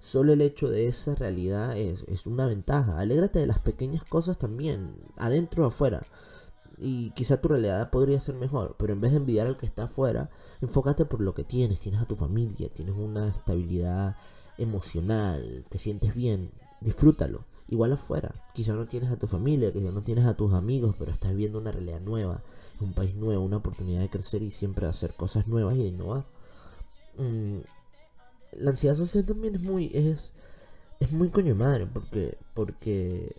Solo 0.00 0.32
el 0.32 0.40
hecho 0.40 0.68
de 0.68 0.86
esa 0.86 1.14
realidad 1.14 1.76
es, 1.76 2.04
es 2.06 2.26
una 2.26 2.46
ventaja. 2.46 2.98
Alégrate 2.98 3.40
de 3.40 3.46
las 3.46 3.58
pequeñas 3.58 4.04
cosas 4.04 4.38
también, 4.38 4.94
adentro 5.16 5.64
o 5.64 5.66
afuera 5.66 6.02
y 6.80 7.10
quizá 7.10 7.40
tu 7.40 7.48
realidad 7.48 7.90
podría 7.90 8.20
ser 8.20 8.36
mejor, 8.36 8.76
pero 8.78 8.92
en 8.92 9.00
vez 9.00 9.12
de 9.12 9.18
envidiar 9.18 9.46
al 9.46 9.56
que 9.56 9.66
está 9.66 9.84
afuera, 9.84 10.30
enfócate 10.60 11.04
por 11.04 11.20
lo 11.20 11.34
que 11.34 11.44
tienes, 11.44 11.80
tienes 11.80 12.00
a 12.00 12.06
tu 12.06 12.14
familia, 12.14 12.68
tienes 12.72 12.96
una 12.96 13.28
estabilidad 13.28 14.16
emocional, 14.58 15.64
te 15.68 15.78
sientes 15.78 16.14
bien, 16.14 16.52
disfrútalo. 16.80 17.44
Igual 17.70 17.92
afuera, 17.92 18.34
quizá 18.54 18.72
no 18.72 18.86
tienes 18.86 19.10
a 19.10 19.18
tu 19.18 19.26
familia, 19.26 19.70
quizá 19.72 19.90
no 19.90 20.02
tienes 20.02 20.24
a 20.24 20.34
tus 20.34 20.54
amigos, 20.54 20.96
pero 20.98 21.12
estás 21.12 21.34
viendo 21.34 21.58
una 21.58 21.70
realidad 21.70 22.00
nueva, 22.00 22.42
un 22.80 22.92
país 22.92 23.14
nuevo, 23.14 23.44
una 23.44 23.58
oportunidad 23.58 24.00
de 24.00 24.10
crecer 24.10 24.42
y 24.42 24.50
siempre 24.50 24.86
hacer 24.86 25.14
cosas 25.14 25.48
nuevas 25.48 25.76
y 25.76 25.82
de 25.82 25.88
innovar. 25.88 26.24
Mm, 27.16 27.58
la 28.52 28.70
ansiedad 28.70 28.96
social 28.96 29.24
también 29.24 29.54
es 29.56 29.62
muy, 29.62 29.90
es 29.94 30.30
es 31.00 31.12
muy 31.12 31.28
coño 31.30 31.54
madre 31.54 31.86
porque, 31.86 32.38
porque 32.54 33.36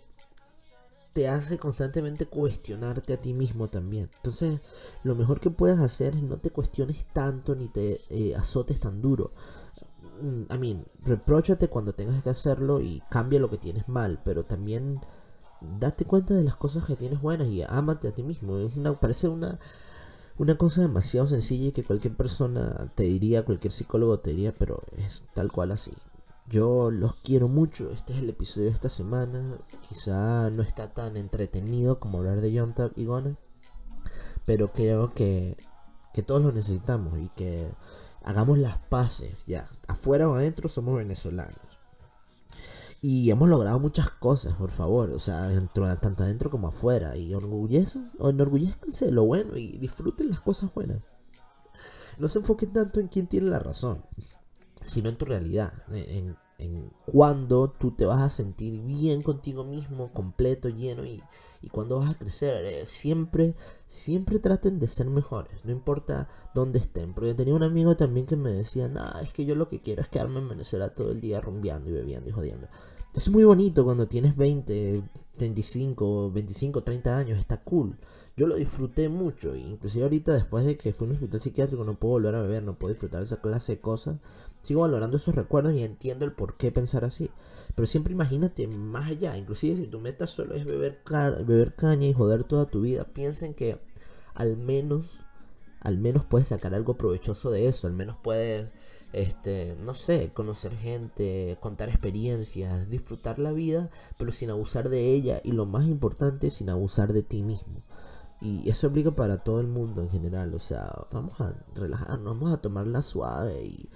te 1.12 1.28
hace 1.28 1.58
constantemente 1.58 2.26
cuestionarte 2.26 3.12
a 3.12 3.20
ti 3.20 3.34
mismo 3.34 3.68
también. 3.68 4.08
Entonces, 4.16 4.60
lo 5.02 5.14
mejor 5.14 5.40
que 5.40 5.50
puedes 5.50 5.78
hacer 5.78 6.14
es 6.14 6.22
no 6.22 6.38
te 6.38 6.50
cuestiones 6.50 7.04
tanto 7.12 7.54
ni 7.54 7.68
te 7.68 8.00
eh, 8.08 8.34
azotes 8.34 8.80
tan 8.80 9.02
duro. 9.02 9.32
I 10.20 10.54
mm, 10.54 10.60
mean, 10.60 10.86
reprochate 11.04 11.68
cuando 11.68 11.92
tengas 11.92 12.22
que 12.22 12.30
hacerlo 12.30 12.80
y 12.80 13.02
cambia 13.10 13.40
lo 13.40 13.50
que 13.50 13.58
tienes 13.58 13.88
mal, 13.88 14.20
pero 14.24 14.44
también 14.44 15.00
date 15.60 16.04
cuenta 16.04 16.34
de 16.34 16.44
las 16.44 16.56
cosas 16.56 16.84
que 16.84 16.96
tienes 16.96 17.20
buenas 17.20 17.48
y 17.48 17.62
ámate 17.62 18.08
a 18.08 18.14
ti 18.14 18.22
mismo. 18.22 18.58
Es 18.58 18.76
una, 18.76 18.98
parece 18.98 19.28
una, 19.28 19.58
una 20.38 20.56
cosa 20.56 20.82
demasiado 20.82 21.26
sencilla 21.26 21.68
y 21.68 21.72
que 21.72 21.84
cualquier 21.84 22.16
persona 22.16 22.90
te 22.94 23.04
diría, 23.04 23.44
cualquier 23.44 23.72
psicólogo 23.72 24.18
te 24.20 24.30
diría, 24.30 24.54
pero 24.56 24.82
es 24.96 25.24
tal 25.34 25.52
cual 25.52 25.72
así. 25.72 25.92
Yo 26.48 26.90
los 26.90 27.14
quiero 27.14 27.46
mucho. 27.46 27.90
Este 27.92 28.12
es 28.12 28.18
el 28.18 28.28
episodio 28.28 28.66
de 28.66 28.72
esta 28.72 28.88
semana. 28.88 29.56
Quizá 29.88 30.50
no 30.50 30.62
está 30.62 30.92
tan 30.92 31.16
entretenido 31.16 32.00
como 32.00 32.18
hablar 32.18 32.40
de 32.40 32.58
John 32.58 32.74
y 32.96 33.04
Gona. 33.04 33.36
Pero 34.46 34.72
creo 34.72 35.14
que, 35.14 35.56
que 36.12 36.22
todos 36.22 36.42
lo 36.42 36.50
necesitamos 36.50 37.18
y 37.20 37.28
que 37.36 37.70
hagamos 38.24 38.58
las 38.58 38.78
paces. 38.78 39.36
Ya, 39.46 39.68
afuera 39.86 40.28
o 40.28 40.34
adentro 40.34 40.68
somos 40.68 40.96
venezolanos. 40.96 41.69
Y 43.02 43.30
hemos 43.30 43.48
logrado 43.48 43.78
muchas 43.78 44.10
cosas, 44.10 44.54
por 44.54 44.70
favor. 44.70 45.10
O 45.10 45.20
sea, 45.20 45.48
dentro, 45.48 45.84
tanto 45.96 46.22
adentro 46.22 46.50
como 46.50 46.68
afuera. 46.68 47.16
Y 47.16 47.32
orgullezcan, 47.34 48.12
enorgullezcanse 48.20 49.06
de 49.06 49.12
lo 49.12 49.24
bueno 49.24 49.56
y 49.56 49.78
disfruten 49.78 50.30
las 50.30 50.40
cosas 50.40 50.72
buenas. 50.74 51.02
No 52.18 52.28
se 52.28 52.40
enfoquen 52.40 52.72
tanto 52.72 53.00
en 53.00 53.08
quién 53.08 53.26
tiene 53.26 53.48
la 53.48 53.58
razón 53.58 54.04
sino 54.82 55.08
en 55.08 55.16
tu 55.16 55.24
realidad, 55.24 55.72
en, 55.90 56.36
en 56.58 56.90
cuándo 57.06 57.70
tú 57.70 57.92
te 57.92 58.06
vas 58.06 58.20
a 58.20 58.30
sentir 58.30 58.80
bien 58.82 59.22
contigo 59.22 59.64
mismo, 59.64 60.12
completo, 60.12 60.68
lleno 60.68 61.04
y, 61.04 61.22
y 61.62 61.68
cuándo 61.68 61.98
vas 61.98 62.10
a 62.10 62.18
crecer. 62.18 62.64
Eh, 62.64 62.86
siempre, 62.86 63.54
siempre 63.86 64.38
traten 64.38 64.78
de 64.78 64.86
ser 64.86 65.08
mejores, 65.08 65.64
no 65.64 65.72
importa 65.72 66.28
dónde 66.54 66.78
estén. 66.78 67.14
Porque 67.14 67.34
tenía 67.34 67.54
un 67.54 67.62
amigo 67.62 67.96
también 67.96 68.26
que 68.26 68.36
me 68.36 68.50
decía, 68.50 68.88
nah, 68.88 69.20
es 69.20 69.32
que 69.32 69.44
yo 69.44 69.54
lo 69.54 69.68
que 69.68 69.80
quiero 69.80 70.02
es 70.02 70.08
quedarme 70.08 70.40
en 70.40 70.48
Venezuela 70.48 70.94
todo 70.94 71.10
el 71.10 71.20
día 71.20 71.40
rumbeando 71.40 71.90
y 71.90 71.92
bebiendo 71.92 72.28
y 72.30 72.32
jodiendo. 72.32 72.68
Es 73.14 73.28
muy 73.28 73.42
bonito 73.44 73.84
cuando 73.84 74.06
tienes 74.06 74.36
20, 74.36 75.02
35, 75.36 76.30
25, 76.30 76.82
30 76.82 77.16
años, 77.16 77.38
está 77.38 77.62
cool. 77.62 77.98
Yo 78.36 78.46
lo 78.46 78.54
disfruté 78.54 79.08
mucho, 79.08 79.56
inclusive 79.56 80.04
ahorita 80.04 80.32
después 80.32 80.64
de 80.64 80.76
que 80.76 80.92
fui 80.92 81.06
a 81.06 81.10
un 81.10 81.16
hospital 81.16 81.40
psiquiátrico 81.40 81.84
no 81.84 81.98
puedo 81.98 82.12
volver 82.12 82.34
a 82.36 82.42
beber, 82.42 82.62
no 82.62 82.78
puedo 82.78 82.92
disfrutar 82.92 83.22
esa 83.22 83.40
clase 83.40 83.72
de 83.72 83.80
cosas. 83.80 84.18
Sigo 84.62 84.82
valorando 84.82 85.16
esos 85.16 85.34
recuerdos 85.34 85.74
y 85.74 85.84
entiendo 85.84 86.24
el 86.24 86.32
por 86.32 86.56
qué 86.56 86.70
pensar 86.70 87.04
así. 87.04 87.30
Pero 87.74 87.86
siempre 87.86 88.12
imagínate 88.12 88.66
más 88.66 89.10
allá, 89.10 89.36
inclusive 89.36 89.76
si 89.76 89.86
tu 89.86 90.00
meta 90.00 90.26
solo 90.26 90.54
es 90.54 90.64
beber, 90.64 91.02
caña 91.76 92.06
y 92.06 92.12
joder 92.12 92.44
toda 92.44 92.66
tu 92.66 92.82
vida, 92.82 93.04
piensen 93.04 93.54
que 93.54 93.80
al 94.34 94.56
menos, 94.56 95.20
al 95.80 95.98
menos 95.98 96.24
puedes 96.24 96.48
sacar 96.48 96.74
algo 96.74 96.96
provechoso 96.96 97.50
de 97.50 97.66
eso, 97.66 97.86
al 97.86 97.92
menos 97.94 98.16
puedes 98.22 98.68
este, 99.12 99.76
no 99.84 99.94
sé, 99.94 100.30
conocer 100.32 100.76
gente, 100.76 101.58
contar 101.60 101.88
experiencias, 101.88 102.88
disfrutar 102.88 103.38
la 103.38 103.52
vida, 103.52 103.90
pero 104.18 104.32
sin 104.32 104.50
abusar 104.50 104.88
de 104.88 105.12
ella 105.12 105.40
y 105.44 105.52
lo 105.52 105.66
más 105.66 105.86
importante, 105.86 106.50
sin 106.50 106.70
abusar 106.70 107.12
de 107.12 107.22
ti 107.22 107.42
mismo. 107.42 107.82
Y 108.40 108.70
eso 108.70 108.86
aplica 108.86 109.10
para 109.10 109.38
todo 109.38 109.60
el 109.60 109.66
mundo 109.66 110.02
en 110.02 110.08
general, 110.08 110.54
o 110.54 110.60
sea, 110.60 111.06
vamos 111.12 111.38
a 111.40 111.54
relajarnos, 111.74 112.38
vamos 112.38 112.52
a 112.52 112.60
tomarla 112.60 113.02
suave 113.02 113.64
y, 113.64 113.88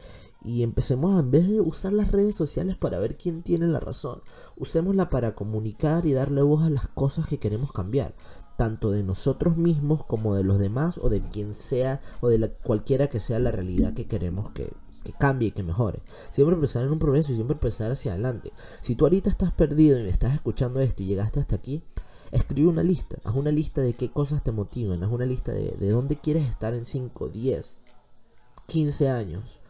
y 0.44 0.62
empecemos 0.62 1.16
a, 1.16 1.20
en 1.20 1.30
vez 1.30 1.48
de 1.48 1.60
usar 1.60 1.92
las 1.92 2.12
redes 2.12 2.36
sociales 2.36 2.76
para 2.76 2.98
ver 2.98 3.16
quién 3.16 3.42
tiene 3.42 3.66
la 3.66 3.80
razón, 3.80 4.22
usémosla 4.56 5.08
para 5.08 5.34
comunicar 5.34 6.06
y 6.06 6.12
darle 6.12 6.42
voz 6.42 6.62
a 6.62 6.70
las 6.70 6.88
cosas 6.88 7.26
que 7.26 7.38
queremos 7.38 7.72
cambiar 7.72 8.14
tanto 8.56 8.90
de 8.90 9.02
nosotros 9.02 9.56
mismos 9.56 10.04
como 10.04 10.34
de 10.34 10.44
los 10.44 10.58
demás 10.58 10.98
o 10.98 11.08
de 11.08 11.20
quien 11.20 11.54
sea 11.54 12.00
o 12.20 12.28
de 12.28 12.38
la, 12.38 12.48
cualquiera 12.48 13.08
que 13.08 13.20
sea 13.20 13.38
la 13.38 13.50
realidad 13.50 13.94
que 13.94 14.06
queremos 14.06 14.50
que, 14.50 14.72
que 15.02 15.12
cambie 15.12 15.48
y 15.48 15.52
que 15.52 15.62
mejore. 15.62 16.02
Siempre 16.30 16.56
pensar 16.56 16.84
en 16.84 16.92
un 16.92 16.98
progreso 16.98 17.32
y 17.32 17.36
siempre 17.36 17.56
pensar 17.56 17.90
hacia 17.90 18.12
adelante. 18.12 18.52
Si 18.80 18.94
tú 18.94 19.04
ahorita 19.04 19.30
estás 19.30 19.52
perdido 19.52 19.98
y 19.98 20.08
estás 20.08 20.34
escuchando 20.34 20.80
esto 20.80 21.02
y 21.02 21.06
llegaste 21.06 21.40
hasta 21.40 21.56
aquí, 21.56 21.82
escribe 22.30 22.68
una 22.68 22.82
lista. 22.82 23.18
Haz 23.24 23.34
una 23.34 23.50
lista 23.50 23.80
de 23.80 23.94
qué 23.94 24.10
cosas 24.10 24.42
te 24.42 24.52
motivan. 24.52 25.02
Haz 25.02 25.10
una 25.10 25.26
lista 25.26 25.52
de, 25.52 25.76
de 25.78 25.90
dónde 25.90 26.16
quieres 26.16 26.48
estar 26.48 26.74
en 26.74 26.84
5, 26.84 27.28
10, 27.28 27.78
15 28.66 29.08
años. 29.10 29.63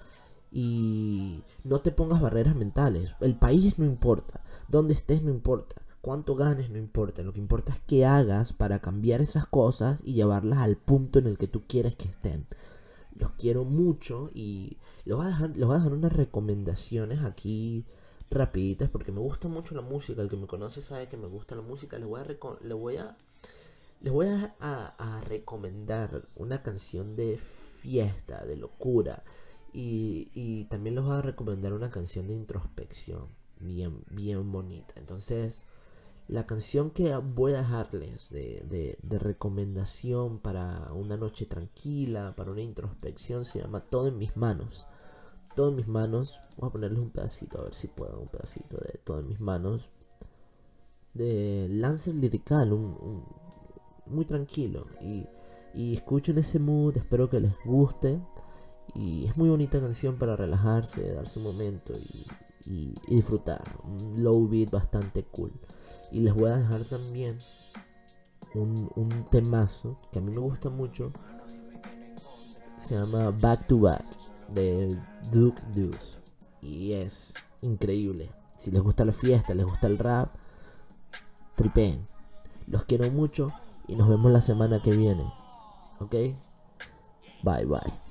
Y 0.57 1.43
no 1.65 1.81
te 1.81 1.91
pongas 1.91 2.21
barreras 2.21 2.55
mentales. 2.55 3.11
El 3.21 3.37
país 3.37 3.79
no 3.79 3.85
importa. 3.85 4.41
Dónde 4.69 4.95
estés 4.95 5.23
no 5.23 5.31
importa. 5.31 5.83
Cuánto 6.01 6.37
ganes 6.37 6.71
no 6.71 6.79
importa. 6.79 7.23
Lo 7.23 7.33
que 7.33 7.41
importa 7.41 7.73
es 7.73 7.81
qué 7.81 8.07
hagas 8.07 8.53
para 8.53 8.79
cambiar 8.79 9.21
esas 9.21 9.47
cosas 9.47 10.01
y 10.05 10.15
llevarlas 10.15 10.61
al 10.61 10.77
punto 10.77 11.19
en 11.19 11.27
el 11.27 11.39
que 11.39 11.49
tú 11.49 11.65
quieres 11.67 11.97
que 11.97 12.09
estén 12.09 12.47
los 13.17 13.33
quiero 13.33 13.65
mucho 13.65 14.31
y 14.35 14.77
les 15.05 15.17
voy 15.17 15.27
a 15.27 15.29
dejar, 15.29 15.51
a 15.51 15.75
dejar 15.75 15.93
unas 15.93 16.13
recomendaciones 16.13 17.23
aquí 17.23 17.85
rapiditas 18.31 18.89
porque 18.89 19.13
me 19.13 19.21
gusta 19.21 19.49
mucho 19.49 19.75
la 19.75 19.83
música. 19.83 20.23
El 20.23 20.29
que 20.29 20.37
me 20.37 20.47
conoce 20.47 20.83
sabe 20.83 21.09
que 21.09 21.17
me 21.17 21.29
gusta 21.29 21.55
la 21.55 21.63
música. 21.63 21.99
Les 21.99 22.09
voy 22.09 22.21
a, 22.21 22.25
les 22.25 22.77
voy 22.77 22.97
a, 22.97 23.17
les 24.01 24.13
voy 24.13 24.27
a, 24.27 24.55
a, 24.61 25.21
recomendar 25.23 26.29
una 26.35 26.63
canción 26.63 27.17
de 27.17 27.39
fiesta, 27.39 28.45
de 28.45 28.57
locura. 28.57 29.23
Y, 29.77 30.67
también 30.71 30.95
les 30.95 31.05
voy 31.05 31.17
a 31.17 31.23
recomendar 31.23 31.73
una 31.73 31.91
canción 31.91 32.29
de 32.29 32.35
introspección 32.35 33.27
bien, 33.59 34.05
bien 34.09 34.53
bonita. 34.53 34.95
Entonces, 34.97 35.65
la 36.29 36.47
canción 36.47 36.91
que 36.93 37.15
voy 37.17 37.55
a 37.55 37.59
dejarles 37.59 38.31
de, 38.31 38.97
recomendación 39.03 40.39
para 40.39 40.93
una 40.93 41.17
noche 41.17 41.47
tranquila, 41.47 42.35
para 42.37 42.53
una 42.53 42.63
introspección, 42.63 43.45
se 43.45 43.63
llama 43.63 43.81
Todo 43.81 44.07
en 44.07 44.19
mis 44.19 44.37
manos. 44.37 44.87
Todo 45.57 45.71
en 45.71 45.77
mis 45.77 45.89
manos. 45.89 46.41
Voy 46.57 46.69
a 46.69 46.73
ponerles 46.73 47.01
un 47.01 47.11
pedacito, 47.11 47.59
a 47.59 47.65
ver 47.65 47.75
si 47.75 47.89
puedo, 47.89 48.21
un 48.21 48.29
pedacito 48.29 48.77
de 48.77 49.01
Todo 49.03 49.19
en 49.19 49.29
mis 49.29 49.41
manos. 49.41 49.91
De 51.15 51.67
Lancer 51.69 52.15
Lirical, 52.15 52.73
un, 52.73 53.25
muy 54.07 54.25
tranquilo. 54.25 54.87
Y, 55.01 55.27
y 55.75 55.95
escuchen 55.95 56.39
ese 56.39 56.61
mood, 56.61 56.97
espero 56.97 57.29
que 57.29 57.41
les 57.41 57.55
guste. 57.65 58.21
Y 58.95 59.27
es 59.27 59.37
muy 59.37 59.49
bonita 59.49 59.81
canción 59.81 60.17
para 60.17 60.37
relajarse, 60.37 61.15
darse 61.15 61.39
un 61.39 61.45
momento 61.47 61.95
y, 61.95 62.95
disfrutar. 63.09 63.79
Un 63.85 64.23
low 64.23 64.49
beat 64.49 64.71
bastante 64.71 65.25
cool. 65.25 65.53
Y 66.11 66.21
les 66.21 66.35
voy 66.35 66.51
a 66.51 66.57
dejar 66.57 66.85
también 66.85 67.39
un, 68.55 68.91
un 68.95 69.25
temazo 69.31 69.99
que 70.13 70.21
a 70.21 70.23
mí 70.23 70.33
me 70.33 70.41
gusta 70.41 70.71
mucho. 70.71 71.13
Se 72.79 72.95
llama 72.95 73.31
Back 73.31 73.67
to 73.67 73.81
Back 73.81 74.05
de 74.49 74.99
Duke 75.31 75.61
Deuce. 75.75 76.19
Y 76.63 76.93
es 76.93 77.35
increíble. 77.61 78.31
Si 78.59 78.71
les 78.71 78.83
gusta 78.83 79.05
la 79.05 79.13
fiesta, 79.13 79.55
les 79.55 79.67
gusta 79.67 79.87
el 79.87 79.99
rap, 79.99 80.35
tripeen. 81.55 82.07
Los 82.67 82.85
quiero 82.85 83.11
mucho 83.11 83.53
y 83.87 83.97
nos 83.97 84.09
vemos 84.09 84.33
la 84.33 84.41
semana 84.41 84.81
que 84.81 84.97
viene. 84.97 85.25
¿Ok? 86.01 86.13
Bye 87.43 87.67
bye. 87.67 88.04